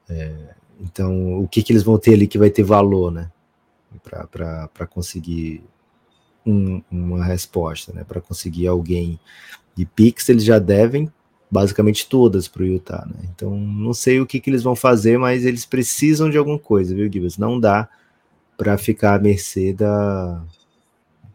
[0.10, 0.34] É,
[0.82, 3.30] então, o que, que eles vão ter ali que vai ter valor, né?
[4.32, 5.64] para conseguir
[6.46, 8.04] um, uma resposta, né?
[8.04, 9.20] Para conseguir alguém
[9.76, 11.12] de Pix, eles já devem
[11.52, 13.30] basicamente todas para o Utah, né?
[13.34, 16.94] Então não sei o que, que eles vão fazer, mas eles precisam de alguma coisa,
[16.94, 17.38] viu, Gibbs?
[17.38, 17.90] Não dá
[18.60, 20.44] para ficar à mercê da,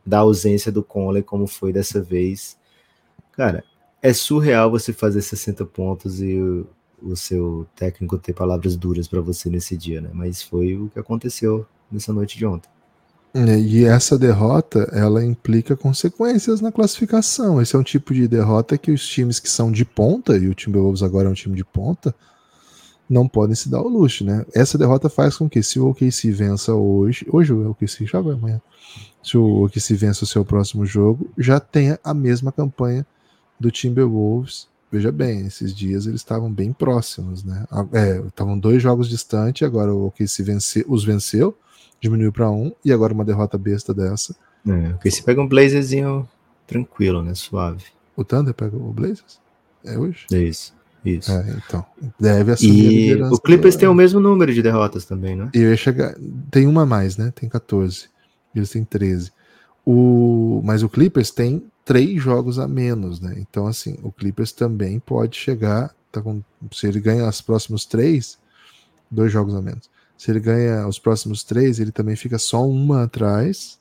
[0.04, 2.54] da ausência do Conley como foi dessa vez.
[3.32, 3.64] Cara,
[4.02, 6.66] é surreal você fazer 60 pontos e o,
[7.02, 10.10] o seu técnico ter palavras duras para você nesse dia, né?
[10.12, 12.68] Mas foi o que aconteceu nessa noite de ontem.
[13.32, 17.60] É, e essa derrota, ela implica consequências na classificação.
[17.60, 20.54] Esse é um tipo de derrota que os times que são de ponta, e o
[20.54, 22.14] Timberwolves agora é um time de ponta,
[23.08, 24.44] não podem se dar o luxo, né?
[24.54, 28.60] Essa derrota faz com que se o OKC vença hoje, hoje o OKC joga amanhã,
[29.22, 33.06] se o OKC vença o seu próximo jogo, já tenha a mesma campanha
[33.58, 34.68] do Timberwolves.
[34.90, 37.66] Veja bem, esses dias eles estavam bem próximos, né?
[37.92, 41.56] É, estavam dois jogos distantes, agora o OKC vence, os venceu,
[42.00, 44.36] diminuiu para um, e agora uma derrota besta dessa.
[44.66, 46.28] É, porque se pega um Blazerzinho
[46.66, 47.34] tranquilo, né?
[47.34, 47.84] Suave.
[48.16, 49.40] O Thunder pega o Blazers?
[49.84, 50.26] É hoje?
[50.32, 50.72] É isso.
[51.04, 51.30] Isso.
[51.30, 51.84] É, então.
[52.18, 53.80] Deve assumir e o Clippers do...
[53.80, 55.50] tem o mesmo número de derrotas também, né?
[55.52, 56.16] Eu ia chegar.
[56.50, 57.32] Tem uma a mais, né?
[57.34, 58.08] Tem 14.
[58.54, 59.30] Eles têm 13.
[59.84, 60.62] O...
[60.64, 63.34] Mas o Clippers tem três jogos a menos, né?
[63.38, 65.94] Então, assim, o Clippers também pode chegar.
[66.10, 66.42] Tá com...
[66.72, 68.38] Se ele ganha os próximos três,
[69.10, 69.90] dois jogos a menos.
[70.16, 73.78] Se ele ganha os próximos três, ele também fica só uma atrás.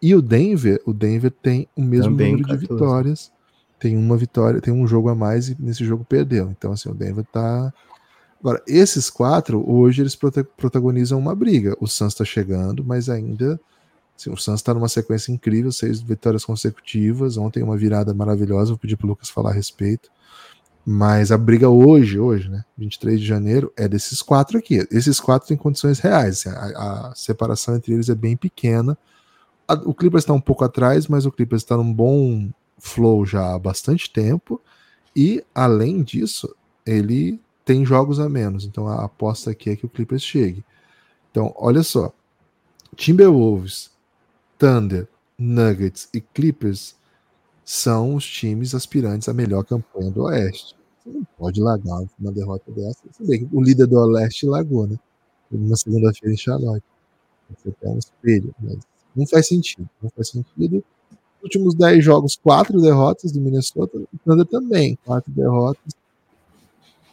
[0.00, 2.60] E o Denver, o Denver tem o mesmo também número 14.
[2.60, 3.32] de vitórias.
[3.80, 6.50] Tem uma vitória, tem um jogo a mais e nesse jogo perdeu.
[6.50, 7.72] Então, assim, o Denver tá.
[8.38, 11.74] Agora, esses quatro, hoje eles protagonizam uma briga.
[11.80, 13.58] O Suns está chegando, mas ainda.
[14.16, 17.38] Assim, o Suns está numa sequência incrível, seis vitórias consecutivas.
[17.38, 18.72] Ontem uma virada maravilhosa.
[18.72, 20.10] Vou pedir para Lucas falar a respeito.
[20.84, 22.64] Mas a briga hoje, hoje, né?
[22.76, 24.86] 23 de janeiro, é desses quatro aqui.
[24.90, 26.46] Esses quatro têm condições reais.
[26.46, 28.96] Assim, a, a, separação entre eles é bem pequena.
[29.66, 33.54] A, o Clippers está um pouco atrás, mas o Clippers está num bom flow já
[33.54, 34.60] há bastante tempo.
[35.14, 36.54] E, além disso,
[36.86, 38.64] ele tem jogos a menos.
[38.64, 40.64] Então a aposta aqui é que o Clippers chegue.
[41.30, 42.12] Então, olha só.
[42.96, 43.90] Timberwolves,
[44.58, 46.96] Thunder, Nuggets e Clippers
[47.64, 50.76] são os times aspirantes à melhor campanha do Oeste.
[51.04, 53.00] Você não pode largar uma derrota dessa.
[53.10, 54.98] Você vê que o líder do Oeste largou, né?
[55.50, 56.84] Na segunda-feira em Charlotte.
[57.50, 58.78] Você um espelho, mas
[59.14, 59.88] não faz sentido.
[60.02, 60.84] Não faz sentido.
[61.42, 63.98] Últimos 10 jogos, quatro derrotas do Minnesota.
[63.98, 65.94] O Thunder também, quatro derrotas.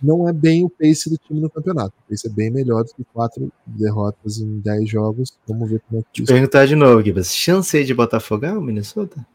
[0.02, 1.94] Não é bem o pace do time no campeonato.
[2.06, 5.34] O pace é bem melhor do que quatro derrotas em 10 jogos.
[5.48, 6.32] Vamos ver como é que isso.
[6.32, 7.34] Perguntar de novo, Gibas.
[7.34, 9.26] Chance de Botafogo o Minnesota?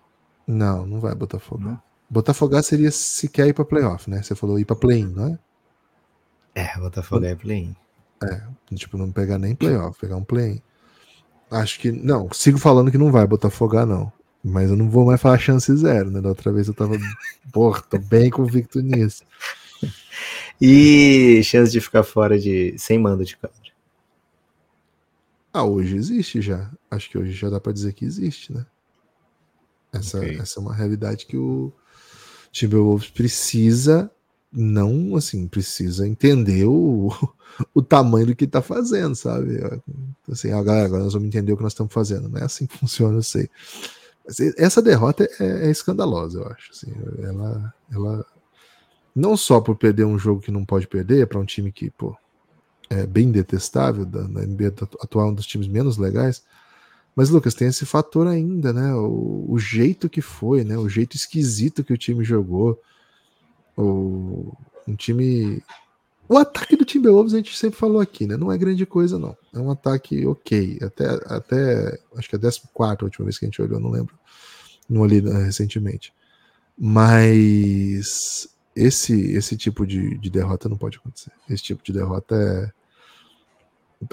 [0.46, 1.78] Não, não vai Botafogo.
[2.08, 4.22] Botafogo seria se quer ir para playoff, né?
[4.22, 5.38] Você falou ir para play-in, não é?
[6.54, 7.74] É, Botafogo é play-in.
[8.22, 8.42] É,
[8.74, 10.60] tipo, não pegar nem playoff, pegar um play-in.
[11.50, 11.90] Acho que.
[11.90, 14.12] Não, sigo falando que não vai Botafogo, não.
[14.44, 16.20] Mas eu não vou mais falar chance zero, né?
[16.20, 16.98] Da outra vez eu tava.
[17.52, 19.24] Porra, tô bem convicto nisso.
[20.60, 22.76] E chance de ficar fora de.
[22.78, 23.58] sem mando de câmera.
[25.52, 26.70] Ah, hoje existe já.
[26.88, 28.64] Acho que hoje já dá para dizer que existe, né?
[29.92, 30.38] Essa, Ok.
[30.38, 31.72] essa é uma realidade que o
[32.52, 34.08] Timberwolves precisa
[34.52, 37.10] não, assim, precisa entender o,
[37.74, 39.58] o tamanho do que tá fazendo, sabe?
[40.30, 42.28] Assim, ah, galera, agora nós vamos entender o que nós estamos fazendo.
[42.28, 43.48] Não é assim que funciona, eu sei.
[44.56, 46.70] Essa derrota é, é escandalosa, eu acho.
[46.70, 48.26] Assim, ela, ela
[49.14, 52.16] não só por perder um jogo que não pode perder para um time que, pô,
[52.88, 56.42] é bem detestável da, na NBA atu- atual, um dos times menos legais.
[57.14, 58.94] Mas, Lucas, tem esse fator ainda, né?
[58.94, 60.78] O, o jeito que foi, né?
[60.78, 62.80] O jeito esquisito que o time jogou.
[63.76, 64.52] O,
[64.86, 65.62] um time.
[66.32, 68.38] O ataque do Timberwolves a gente sempre falou aqui, né?
[68.38, 69.36] Não é grande coisa, não.
[69.52, 70.78] É um ataque ok.
[70.80, 73.90] Até, até acho que é a 14 a última vez que a gente olhou, não
[73.90, 74.18] lembro.
[74.88, 76.10] Não olhei né, recentemente.
[76.78, 81.30] Mas esse, esse tipo de, de derrota não pode acontecer.
[81.50, 82.72] Esse tipo de derrota é.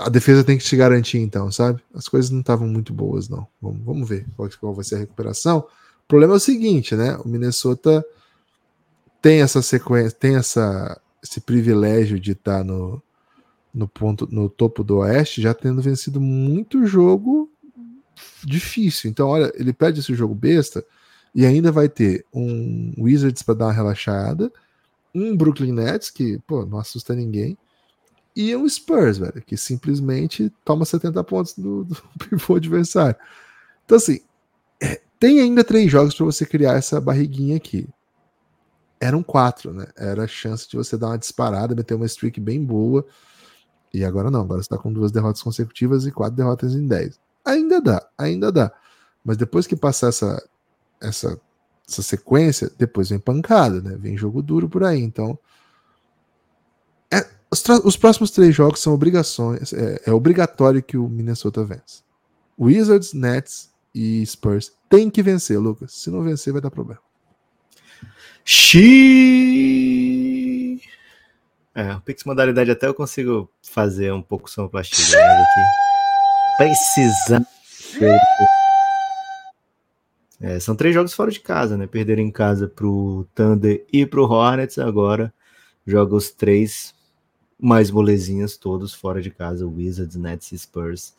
[0.04, 1.82] A defesa tem que se garantir, então, sabe?
[1.96, 3.48] As coisas não estavam muito boas, não.
[3.62, 5.60] Vamos, vamos ver qual, qual vai ser a recuperação.
[5.60, 7.16] O problema é o seguinte, né?
[7.24, 8.06] O Minnesota
[9.22, 13.02] tem essa sequência, tem essa, esse privilégio de estar no,
[13.74, 17.52] no ponto, no topo do Oeste, já tendo vencido muito jogo
[18.44, 19.10] difícil.
[19.10, 20.84] Então, olha, ele perde esse jogo besta
[21.34, 24.52] e ainda vai ter um Wizards para dar uma relaxada,
[25.14, 27.58] um Brooklyn Nets que, pô, não assusta ninguém,
[28.36, 31.98] e um Spurs, velho, que simplesmente toma 70 pontos do, do
[32.30, 33.16] pivô adversário.
[33.86, 34.22] Então, assim,
[34.82, 37.88] é, tem ainda três jogos para você criar essa barriguinha aqui.
[39.00, 39.88] Eram quatro, né?
[39.96, 43.06] Era a chance de você dar uma disparada, meter uma streak bem boa.
[43.94, 47.20] E agora não, agora você tá com duas derrotas consecutivas e quatro derrotas em dez.
[47.46, 48.72] Ainda dá, ainda dá.
[49.24, 50.50] Mas depois que passar essa,
[51.02, 51.40] essa,
[51.88, 53.96] essa sequência, depois vem pancada, né?
[53.98, 55.02] Vem jogo duro por aí.
[55.02, 55.40] Então,
[57.12, 59.74] é, os, os próximos três jogos são obrigações.
[59.74, 62.04] É, é obrigatório que o Minnesota vença.
[62.60, 65.94] Wizards, Nets e Spurs tem que vencer, Lucas.
[65.94, 67.02] Se não vencer, vai dar problema.
[68.52, 68.82] Xi...
[71.76, 75.60] É, o Pix modalidade até eu consigo fazer um pouco sonoplastia, mas aqui
[76.58, 77.46] precisa.
[80.42, 81.86] É, são três jogos fora de casa, né?
[81.86, 85.32] Perderam em casa pro Thunder e pro Hornets, agora
[85.86, 86.96] joga os três
[87.60, 91.14] mais molezinhas todos fora de casa, Wizards, Nets e Spurs.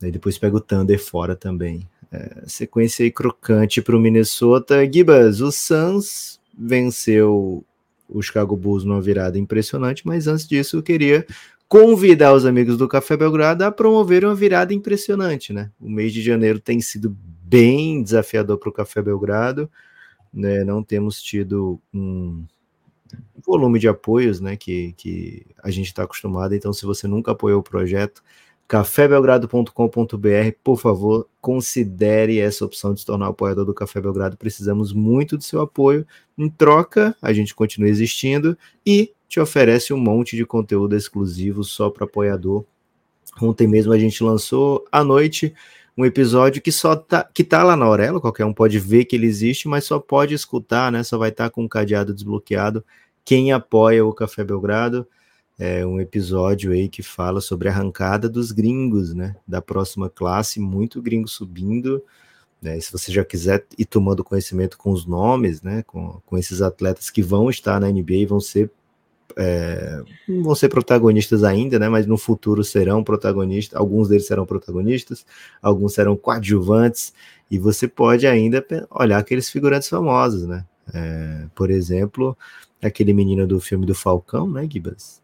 [0.00, 1.88] Aí depois pega o Thunder fora também.
[2.12, 4.88] É, sequência aí crocante pro Minnesota.
[4.88, 7.64] Gibas, o Suns venceu
[8.08, 11.26] o Chicago Bulls numa virada impressionante, mas antes disso eu queria
[11.68, 15.70] convidar os amigos do Café Belgrado a promover uma virada impressionante, né?
[15.80, 19.70] O mês de janeiro tem sido bem desafiador para o Café Belgrado,
[20.32, 20.64] né?
[20.64, 22.44] Não temos tido um
[23.44, 24.54] volume de apoios, né?
[24.54, 26.54] Que, que a gente está acostumado.
[26.54, 28.22] Então, se você nunca apoiou o projeto,
[28.72, 34.38] cafébelgrado.com.br, por favor, considere essa opção de se tornar apoiador do Café Belgrado.
[34.38, 36.06] Precisamos muito do seu apoio.
[36.38, 38.56] Em troca, a gente continua existindo
[38.86, 42.64] e te oferece um monte de conteúdo exclusivo só para apoiador.
[43.42, 45.52] Ontem mesmo a gente lançou à noite
[45.94, 49.16] um episódio que só tá, que tá lá na Aurelo, qualquer um pode ver que
[49.16, 51.02] ele existe, mas só pode escutar, né?
[51.02, 52.82] Só vai estar com o cadeado desbloqueado
[53.22, 55.06] quem apoia o Café Belgrado.
[55.64, 59.36] É um episódio aí que fala sobre a arrancada dos gringos, né?
[59.46, 62.02] Da próxima classe, muito gringo subindo.
[62.60, 65.84] Né, se você já quiser ir tomando conhecimento com os nomes, né?
[65.84, 68.72] Com, com esses atletas que vão estar na NBA e vão ser
[69.36, 70.02] é,
[70.42, 71.88] vão ser protagonistas ainda, né?
[71.88, 73.78] Mas no futuro serão protagonistas.
[73.78, 75.24] Alguns deles serão protagonistas,
[75.62, 77.14] alguns serão coadjuvantes.
[77.48, 80.64] E você pode ainda olhar aqueles figurantes famosos, né?
[80.92, 82.36] É, por exemplo,
[82.82, 85.21] aquele menino do filme do Falcão, né, Gibas?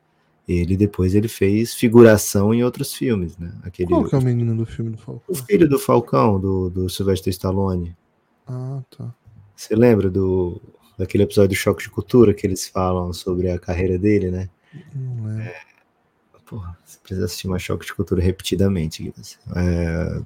[0.48, 3.52] Ele depois ele fez figuração em outros filmes, né?
[3.62, 5.22] Aquele, Qual que é o menino do filme do Falcão?
[5.28, 7.94] o filho do Falcão, do, do Sylvester Stallone.
[8.46, 9.14] Ah, tá.
[9.54, 10.60] Você lembra do
[10.98, 14.48] daquele episódio do Choque de Cultura que eles falam sobre a carreira dele, né?
[14.94, 15.52] Não lembro.
[16.44, 19.24] Porra, você precisa assistir mais Choque de Cultura repetidamente, Guilherme.
[19.54, 20.22] É...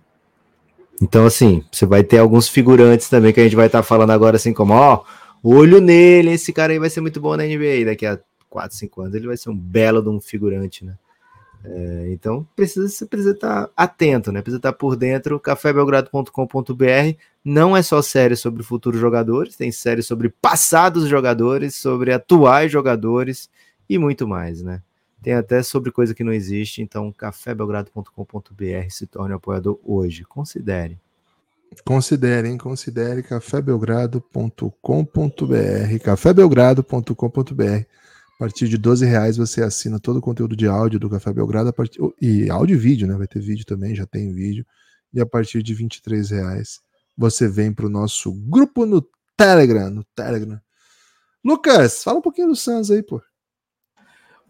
[1.02, 4.36] Então, assim, você vai ter alguns figurantes também que a gente vai estar falando agora,
[4.36, 5.04] assim, como, ó,
[5.42, 7.84] olho nele, esse cara aí vai ser muito bom na NBA.
[7.86, 8.18] Daqui a
[8.52, 10.94] 4, 5 anos ele vai ser um belo de um figurante, né?
[11.64, 14.42] É, então, precisa, você precisa estar atento, né?
[14.42, 15.40] Precisa estar por dentro.
[15.40, 22.70] cafébelgrado.com.br não é só série sobre futuros jogadores, tem série sobre passados jogadores, sobre atuais
[22.70, 23.48] jogadores
[23.88, 24.82] e muito mais, né?
[25.22, 30.24] Tem até sobre coisa que não existe, então cafébelgrado.com.br se torne apoiador hoje.
[30.24, 30.98] Considere.
[31.84, 38.01] Considerem, considere cafébelgrado.com.br, cafébelgrado.com.br
[38.42, 42.00] partir de 12 reais você assina todo o conteúdo de áudio do Café Belgrado partir,
[42.20, 43.14] e áudio e vídeo, né?
[43.14, 44.66] Vai ter vídeo também, já tem vídeo.
[45.14, 46.80] E a partir de 23 reais
[47.16, 50.60] você vem para o nosso grupo no Telegram, no Telegram.
[51.44, 53.22] Lucas, fala um pouquinho do Suns aí, pô.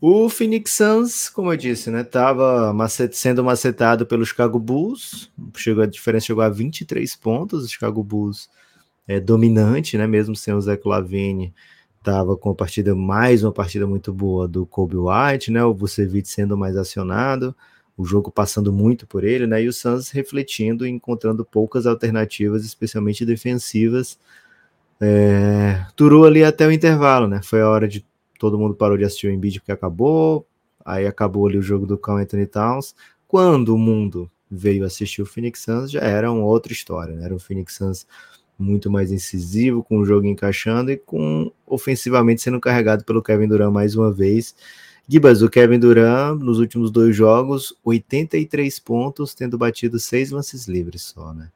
[0.01, 5.31] O Phoenix Suns, como eu disse, né, tava macet sendo macetado pelo Chicago Bulls.
[5.55, 7.67] Chegou a diferença chegou a 23 pontos.
[7.67, 8.49] O Chicago Bulls
[9.07, 11.53] é dominante, né, mesmo sem o Zach Lavine,
[12.03, 16.29] tava com a partida mais uma partida muito boa do Kobe White, né, o Vucevic
[16.29, 17.55] sendo mais acionado,
[17.97, 22.65] o jogo passando muito por ele, né, e o Suns refletindo e encontrando poucas alternativas,
[22.65, 24.19] especialmente defensivas.
[25.01, 27.41] É, durou ali até o intervalo, né?
[27.43, 28.07] Foi a hora de
[28.39, 30.47] todo mundo parou de assistir o Embiid porque acabou,
[30.85, 32.95] aí acabou ali o jogo do Carl Anthony Towns.
[33.27, 37.25] Quando o mundo veio assistir o Phoenix Suns, já era uma outra história, né?
[37.25, 38.07] Era um Phoenix Suns
[38.59, 43.73] muito mais incisivo, com o jogo encaixando e com ofensivamente sendo carregado pelo Kevin Durant
[43.73, 44.55] mais uma vez.
[45.09, 51.03] Gibas, o Kevin Durant, nos últimos dois jogos, 83 pontos, tendo batido seis lances livres
[51.03, 51.49] só, né?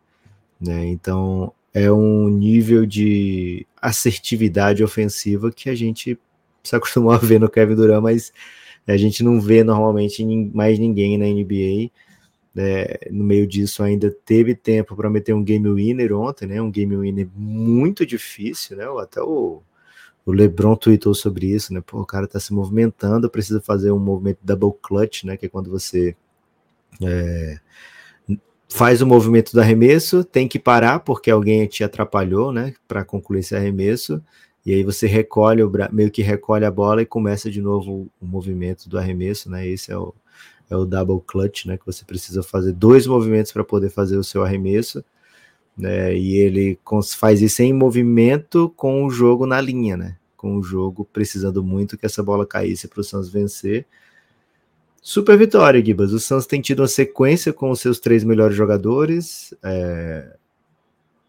[0.60, 0.86] né?
[0.86, 6.18] Então é um nível de assertividade ofensiva que a gente
[6.62, 8.32] se acostumou a ver no Kevin Durant, mas
[8.86, 11.90] a gente não vê normalmente mais ninguém na NBA.
[12.54, 12.86] Né?
[13.10, 16.62] No meio disso, ainda teve tempo para meter um game winner ontem, né?
[16.62, 18.86] Um game winner muito difícil, né?
[18.98, 19.60] Até o,
[20.26, 21.80] o LeBron tweetou sobre isso, né?
[21.80, 25.36] Pô, o cara tá se movimentando, precisa fazer um movimento double clutch, né?
[25.36, 26.16] Que é quando você
[27.00, 27.60] é,
[28.68, 32.74] faz o movimento do arremesso, tem que parar porque alguém te atrapalhou, né?
[32.88, 34.20] Para concluir esse arremesso
[34.66, 38.26] e aí você recolhe o meio que recolhe a bola e começa de novo o
[38.26, 39.64] movimento do arremesso, né?
[39.64, 40.12] Esse é o,
[40.68, 41.78] é o double clutch, né?
[41.78, 45.04] Que você precisa fazer dois movimentos para poder fazer o seu arremesso,
[45.76, 46.16] né?
[46.16, 46.78] E ele
[47.18, 50.16] faz isso em movimento com o jogo na linha, né?
[50.36, 53.86] Com o jogo precisando muito que essa bola caísse para o Suns vencer.
[55.02, 56.12] Super vitória, Gibas.
[56.12, 59.54] O Suns tem tido uma sequência com os seus três melhores jogadores.
[59.62, 60.36] É...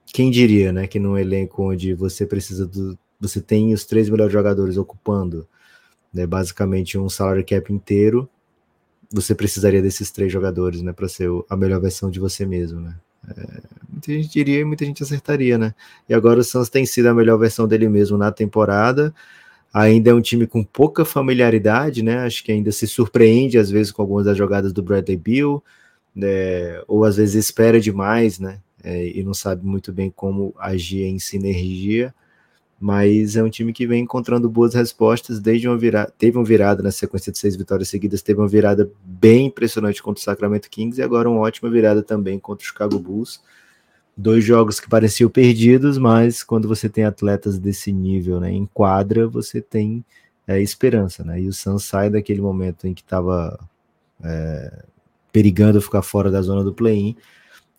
[0.08, 0.88] Quem diria, né?
[0.88, 5.48] Que num elenco onde você precisa do, você tem os três melhores jogadores ocupando
[6.14, 8.30] né, basicamente um salário cap inteiro,
[9.12, 12.96] você precisaria desses três jogadores, né, para ser a melhor versão de você mesmo, né?
[13.36, 15.74] É, muita gente diria e muita gente acertaria, né?
[16.08, 19.14] E agora o Suns tem sido a melhor versão dele mesmo na temporada.
[19.74, 22.20] Ainda é um time com pouca familiaridade, né?
[22.20, 25.64] Acho que ainda se surpreende às vezes com algumas das jogadas do Bradley Bill,
[26.16, 26.82] né?
[26.88, 28.60] ou às vezes espera demais, né?
[28.84, 32.14] É, e não sabe muito bem como agir em sinergia
[32.80, 36.84] mas é um time que vem encontrando boas respostas desde uma virada, teve uma virada
[36.84, 41.00] na sequência de seis vitórias seguidas, teve uma virada bem impressionante contra o Sacramento Kings
[41.00, 43.42] e agora uma ótima virada também contra o Chicago Bulls.
[44.16, 49.28] Dois jogos que pareciam perdidos, mas quando você tem atletas desse nível né, em quadra,
[49.28, 50.04] você tem
[50.48, 51.42] é, esperança, né?
[51.42, 53.60] E o Suns sai daquele momento em que estava
[54.24, 54.86] é,
[55.32, 57.16] perigando ficar fora da zona do play-in,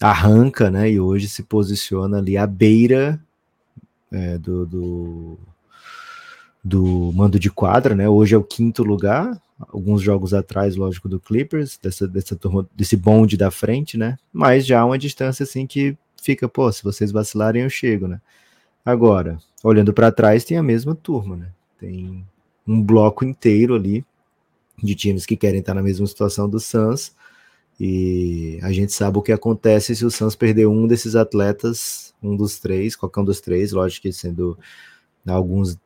[0.00, 0.90] arranca, né?
[0.90, 3.20] E hoje se posiciona ali à beira
[4.12, 5.38] é, do, do,
[6.62, 8.08] do, mando de quadra, né?
[8.08, 12.96] Hoje é o quinto lugar, alguns jogos atrás, lógico, do Clippers, dessa, dessa turma, desse
[12.96, 14.16] bonde da frente, né?
[14.32, 18.20] Mas já há uma distância assim que fica, pô, se vocês vacilarem, eu chego, né?
[18.84, 21.48] Agora, olhando para trás, tem a mesma turma, né?
[21.78, 22.24] Tem
[22.66, 24.04] um bloco inteiro ali
[24.82, 27.14] de times que querem estar na mesma situação do Suns.
[27.80, 32.36] E a gente sabe o que acontece se o Suns perder um desses atletas um
[32.36, 34.58] dos três, qualquer um dos três, lógico que sendo
[35.26, 35.78] alguns.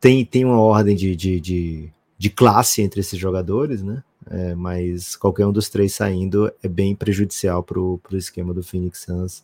[0.00, 4.02] Tem, tem uma ordem de, de, de, de classe entre esses jogadores, né?
[4.30, 9.00] É, mas qualquer um dos três saindo é bem prejudicial para o esquema do Phoenix
[9.00, 9.42] Suns.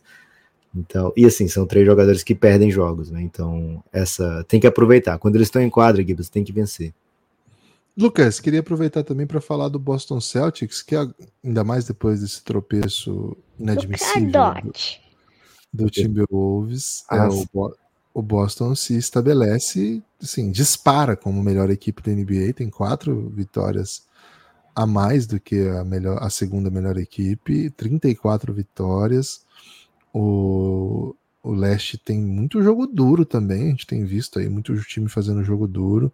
[0.75, 3.21] Então, e assim, são três jogadores que perdem jogos, né?
[3.21, 5.17] Então, essa tem que aproveitar.
[5.17, 6.93] Quando eles estão em quadra, Gibbs, tem que vencer.
[7.97, 10.95] Lucas, queria aproveitar também para falar do Boston Celtics, que
[11.43, 14.31] ainda mais depois desse tropeço inadmissível
[15.75, 17.73] do Timberwolves, é, ah, o,
[18.13, 24.05] o, Boston se estabelece, assim, dispara como melhor equipe da NBA, tem quatro vitórias
[24.73, 29.45] a mais do que a, melhor, a segunda melhor equipe, 34 vitórias.
[30.13, 35.09] O, o leste tem muito jogo duro também, a gente tem visto aí muito time
[35.09, 36.13] fazendo jogo duro.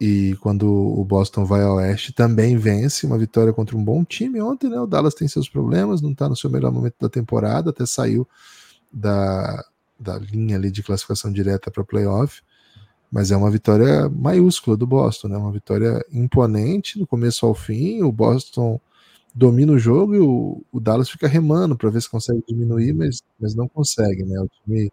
[0.00, 4.40] E quando o Boston vai ao oeste, também vence uma vitória contra um bom time.
[4.40, 4.78] Ontem, né?
[4.80, 8.26] O Dallas tem seus problemas, não está no seu melhor momento da temporada, até saiu
[8.92, 9.64] da,
[9.98, 12.42] da linha ali de classificação direta para playoff,
[13.10, 15.36] mas é uma vitória maiúscula do Boston, né?
[15.36, 18.02] Uma vitória imponente do começo ao fim.
[18.02, 18.80] O Boston
[19.34, 23.22] domina o jogo e o, o Dallas fica remando para ver se consegue diminuir, mas,
[23.40, 24.40] mas não consegue, né?
[24.40, 24.92] O time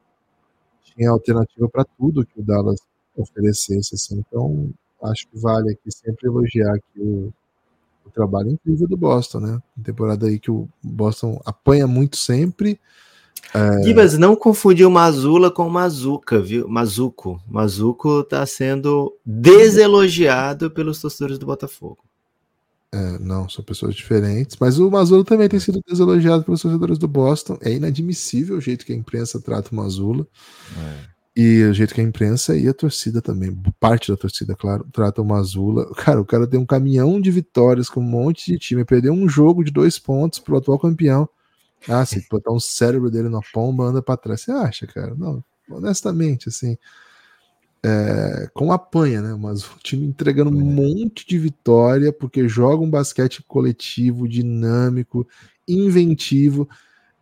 [0.84, 2.80] tinha alternativa para tudo que o Dallas
[3.16, 4.24] oferecesse, assim.
[4.28, 4.72] Então,
[5.12, 7.34] acho que vale aqui sempre elogiar aqui o,
[8.06, 9.62] o trabalho incrível do Boston, né?
[9.84, 12.80] Temporada aí que o Boston apanha muito sempre.
[13.54, 13.84] É...
[13.84, 16.68] Gibas, não confundiu Mazula com Mazuca, viu?
[16.68, 17.42] Mazuco.
[17.48, 22.00] Mazuco tá sendo deselogiado pelos torcedores do Botafogo.
[22.92, 24.56] É, não, são pessoas diferentes.
[24.60, 27.58] Mas o Mazula também tem sido deselogiado pelos torcedores do Boston.
[27.62, 30.26] É inadmissível o jeito que a imprensa trata o Mazula.
[30.78, 31.15] É.
[31.36, 35.22] E o jeito que a imprensa e a torcida também, parte da torcida, claro, trata
[35.22, 35.92] o Mazula.
[35.96, 39.28] Cara, o cara tem um caminhão de vitórias com um monte de time, perdeu um
[39.28, 41.28] jogo de dois pontos pro atual campeão.
[41.90, 44.42] Ah, se botar um cérebro dele na pomba, anda pra trás.
[44.42, 45.14] Você acha, cara?
[45.16, 46.78] Não, honestamente, assim.
[47.84, 49.36] É, com apanha, né?
[49.40, 55.28] Mas o time entregando um monte de vitória, porque joga um basquete coletivo, dinâmico,
[55.68, 56.68] inventivo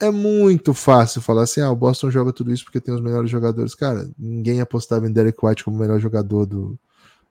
[0.04, 3.30] é muito fácil falar assim: ah, o Boston joga tudo isso porque tem os melhores
[3.30, 3.74] jogadores.
[3.74, 6.78] Cara, ninguém apostava em Derek White como o melhor jogador do,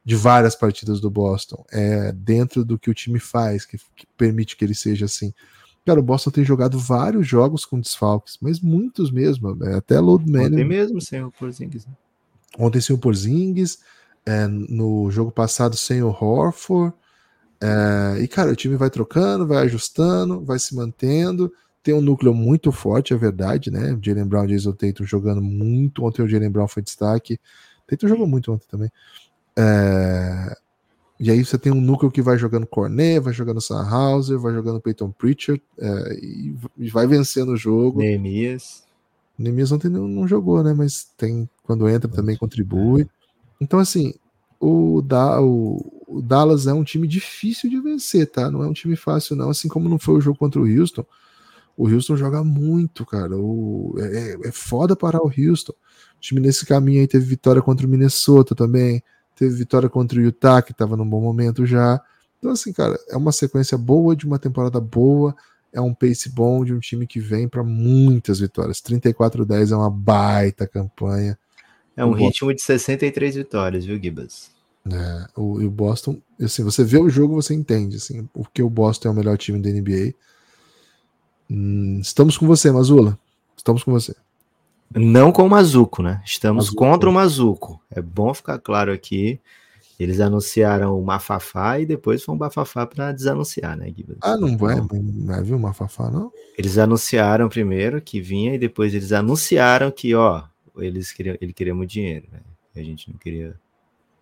[0.04, 1.64] de várias partidas do Boston.
[1.70, 5.34] É dentro do que o time faz que, que permite que ele seja assim.
[5.84, 9.58] Cara, o Boston tem jogado vários jogos com desfalques, mas muitos mesmo.
[9.64, 10.46] É, até load man.
[10.46, 11.84] Ontem mesmo sem o Porzingis.
[11.84, 11.92] Né?
[12.58, 13.80] Ontem sem o Porzingis.
[14.24, 16.94] É, no jogo passado sem o Horford.
[17.60, 21.52] É, e, cara, o time vai trocando, vai ajustando, vai se mantendo
[21.82, 23.98] tem um núcleo muito forte, é verdade, né?
[24.00, 26.04] Jalen Brown e Jason Tatum jogando muito.
[26.04, 27.40] Ontem o Jalen Brown foi destaque.
[27.86, 28.90] Tatum jogou muito ontem também.
[29.56, 30.56] É...
[31.18, 34.52] E aí você tem um núcleo que vai jogando Cornet, vai jogando Sam Hauser, vai
[34.52, 36.18] jogando Peyton Pritchard é...
[36.78, 37.98] e vai vencendo o jogo.
[37.98, 38.84] Neemias.
[39.36, 40.72] Neemias ontem não, não, jogou, né?
[40.72, 43.08] Mas tem quando entra também contribui.
[43.60, 44.14] Então, assim,
[44.60, 48.50] o, da, o, o Dallas é um time difícil de vencer, tá?
[48.50, 49.50] Não é um time fácil, não.
[49.50, 51.04] Assim como não foi o jogo contra o Houston.
[51.76, 53.36] O Houston joga muito, cara.
[53.36, 55.72] O, é, é, é foda parar o Houston.
[55.72, 59.02] O time nesse caminho aí teve vitória contra o Minnesota também.
[59.34, 62.00] Teve vitória contra o Utah, que estava num bom momento já.
[62.38, 65.34] Então, assim, cara, é uma sequência boa de uma temporada boa.
[65.72, 68.82] É um pace bom de um time que vem para muitas vitórias.
[68.82, 71.38] 34-10 é uma baita campanha.
[71.96, 72.54] É um o ritmo Boston...
[72.54, 74.50] de 63 vitórias, viu, Gibas?
[74.90, 79.08] É, o, o Boston, assim, você vê o jogo, você entende, assim, porque o Boston
[79.08, 80.12] é o melhor time da NBA
[81.54, 83.18] Hum, estamos com você, Mazula.
[83.54, 84.16] Estamos com você.
[84.94, 86.22] Não com o Mazuco, né?
[86.24, 86.78] Estamos Mazuco.
[86.78, 87.80] contra o Mazuco.
[87.90, 89.38] É bom ficar claro aqui.
[90.00, 94.18] Eles anunciaram o Mafafá e depois foi um Bafafá para desanunciar, né, Guilherme?
[94.22, 96.32] Ah, não vai, não vai vir o Mafafá, não?
[96.56, 100.42] Eles anunciaram primeiro que vinha e depois eles anunciaram que, ó,
[100.78, 102.40] eles queriam, ele queria muito dinheiro, né?
[102.74, 103.54] E a gente não queria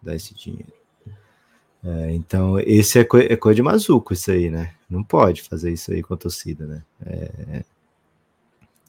[0.02, 0.72] dar esse dinheiro.
[1.82, 4.74] É, então, esse é, co é coisa de mazuco, isso aí, né?
[4.90, 6.82] Não pode fazer isso aí com a torcida, né?
[7.06, 7.64] É...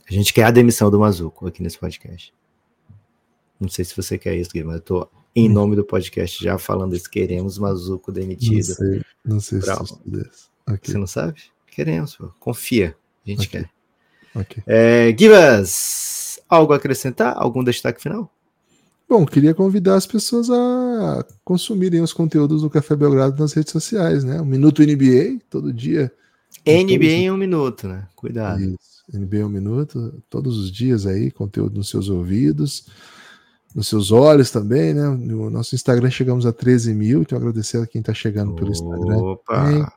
[0.10, 2.34] A gente quer a demissão do Mazuco aqui nesse podcast.
[3.60, 5.54] Não sei se você quer isso, mas eu tô em hum.
[5.54, 7.10] nome do podcast já falando isso.
[7.10, 8.68] Queremos Mazuco demitido.
[8.68, 10.92] Não sei, não sei se okay.
[10.92, 11.42] Você não sabe?
[11.68, 12.30] Queremos, pô.
[12.40, 12.98] confia.
[13.26, 13.62] A gente okay.
[13.62, 14.42] quer.
[14.42, 14.64] Okay.
[14.66, 15.16] É,
[16.50, 17.34] algo a acrescentar?
[17.38, 18.30] Algum destaque final?
[19.08, 20.81] Bom, queria convidar as pessoas a
[21.44, 24.42] consumirem os conteúdos do Café Belgrado nas redes sociais, né?
[24.42, 26.12] Um minuto NBA, todo dia.
[26.66, 28.08] NBA em um minuto, né?
[28.16, 28.62] Cuidado.
[28.62, 29.02] Isso.
[29.14, 32.88] NBA em um minuto, todos os dias aí, conteúdo nos seus ouvidos,
[33.76, 35.08] nos seus olhos também, né?
[35.08, 39.18] No nosso Instagram chegamos a 13 mil, então agradecer a quem está chegando pelo Instagram.
[39.18, 39.94] Opa!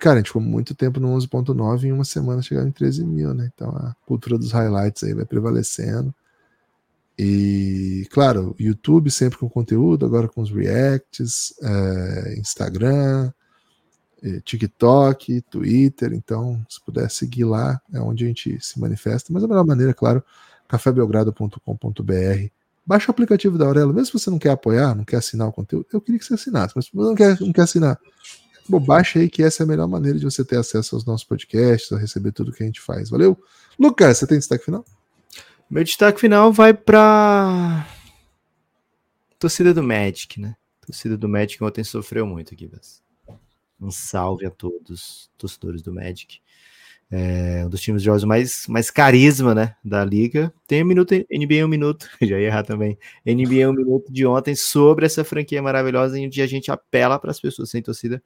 [0.00, 3.32] Cara, a gente ficou muito tempo no 11.9 em uma semana chegar em 13 mil,
[3.32, 3.48] né?
[3.54, 6.12] Então a cultura dos highlights aí vai prevalecendo.
[7.24, 13.32] E, claro, YouTube sempre com conteúdo, agora com os reacts, é, Instagram,
[14.20, 16.12] é, TikTok, Twitter.
[16.14, 19.32] Então, se puder seguir lá, é onde a gente se manifesta.
[19.32, 20.20] Mas a melhor maneira, claro,
[20.66, 22.48] cafébelgrado.com.br.
[22.84, 25.52] Baixa o aplicativo da Aurelo, mesmo se você não quer apoiar, não quer assinar o
[25.52, 27.96] conteúdo, eu queria que você assinasse, mas se você não quer, não quer assinar,
[28.68, 31.24] bom, baixa aí que essa é a melhor maneira de você ter acesso aos nossos
[31.24, 33.10] podcasts, a receber tudo que a gente faz.
[33.10, 33.40] Valeu?
[33.78, 34.84] Lucas, você tem destaque final?
[35.72, 37.88] Meu destaque final vai para
[39.38, 40.54] torcida do Magic, né?
[40.84, 42.70] torcida do Magic ontem sofreu muito aqui,
[43.80, 46.40] Um salve a todos torcedores do Magic.
[47.10, 50.52] É um dos times de jogos mais, mais carisma, né, da liga.
[50.66, 52.98] Tem um minuto, NBA um minuto, já ia errar também.
[53.24, 57.30] NBA um minuto de ontem sobre essa franquia maravilhosa em que a gente apela para
[57.30, 58.22] as pessoas sem torcida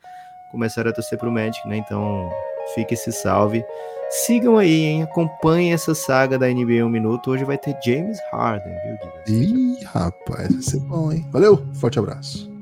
[0.51, 1.77] começarem a torcer para o Magic, né?
[1.77, 2.31] Então,
[2.75, 3.65] fique esse salve.
[4.09, 5.03] Sigam aí, hein?
[5.03, 7.31] Acompanhem essa saga da NBA 1 Minuto.
[7.31, 9.79] Hoje vai ter James Harden, viu, Guilherme?
[9.81, 11.27] Ih, rapaz, vai ser bom, hein?
[11.31, 12.56] Valeu, forte abraço.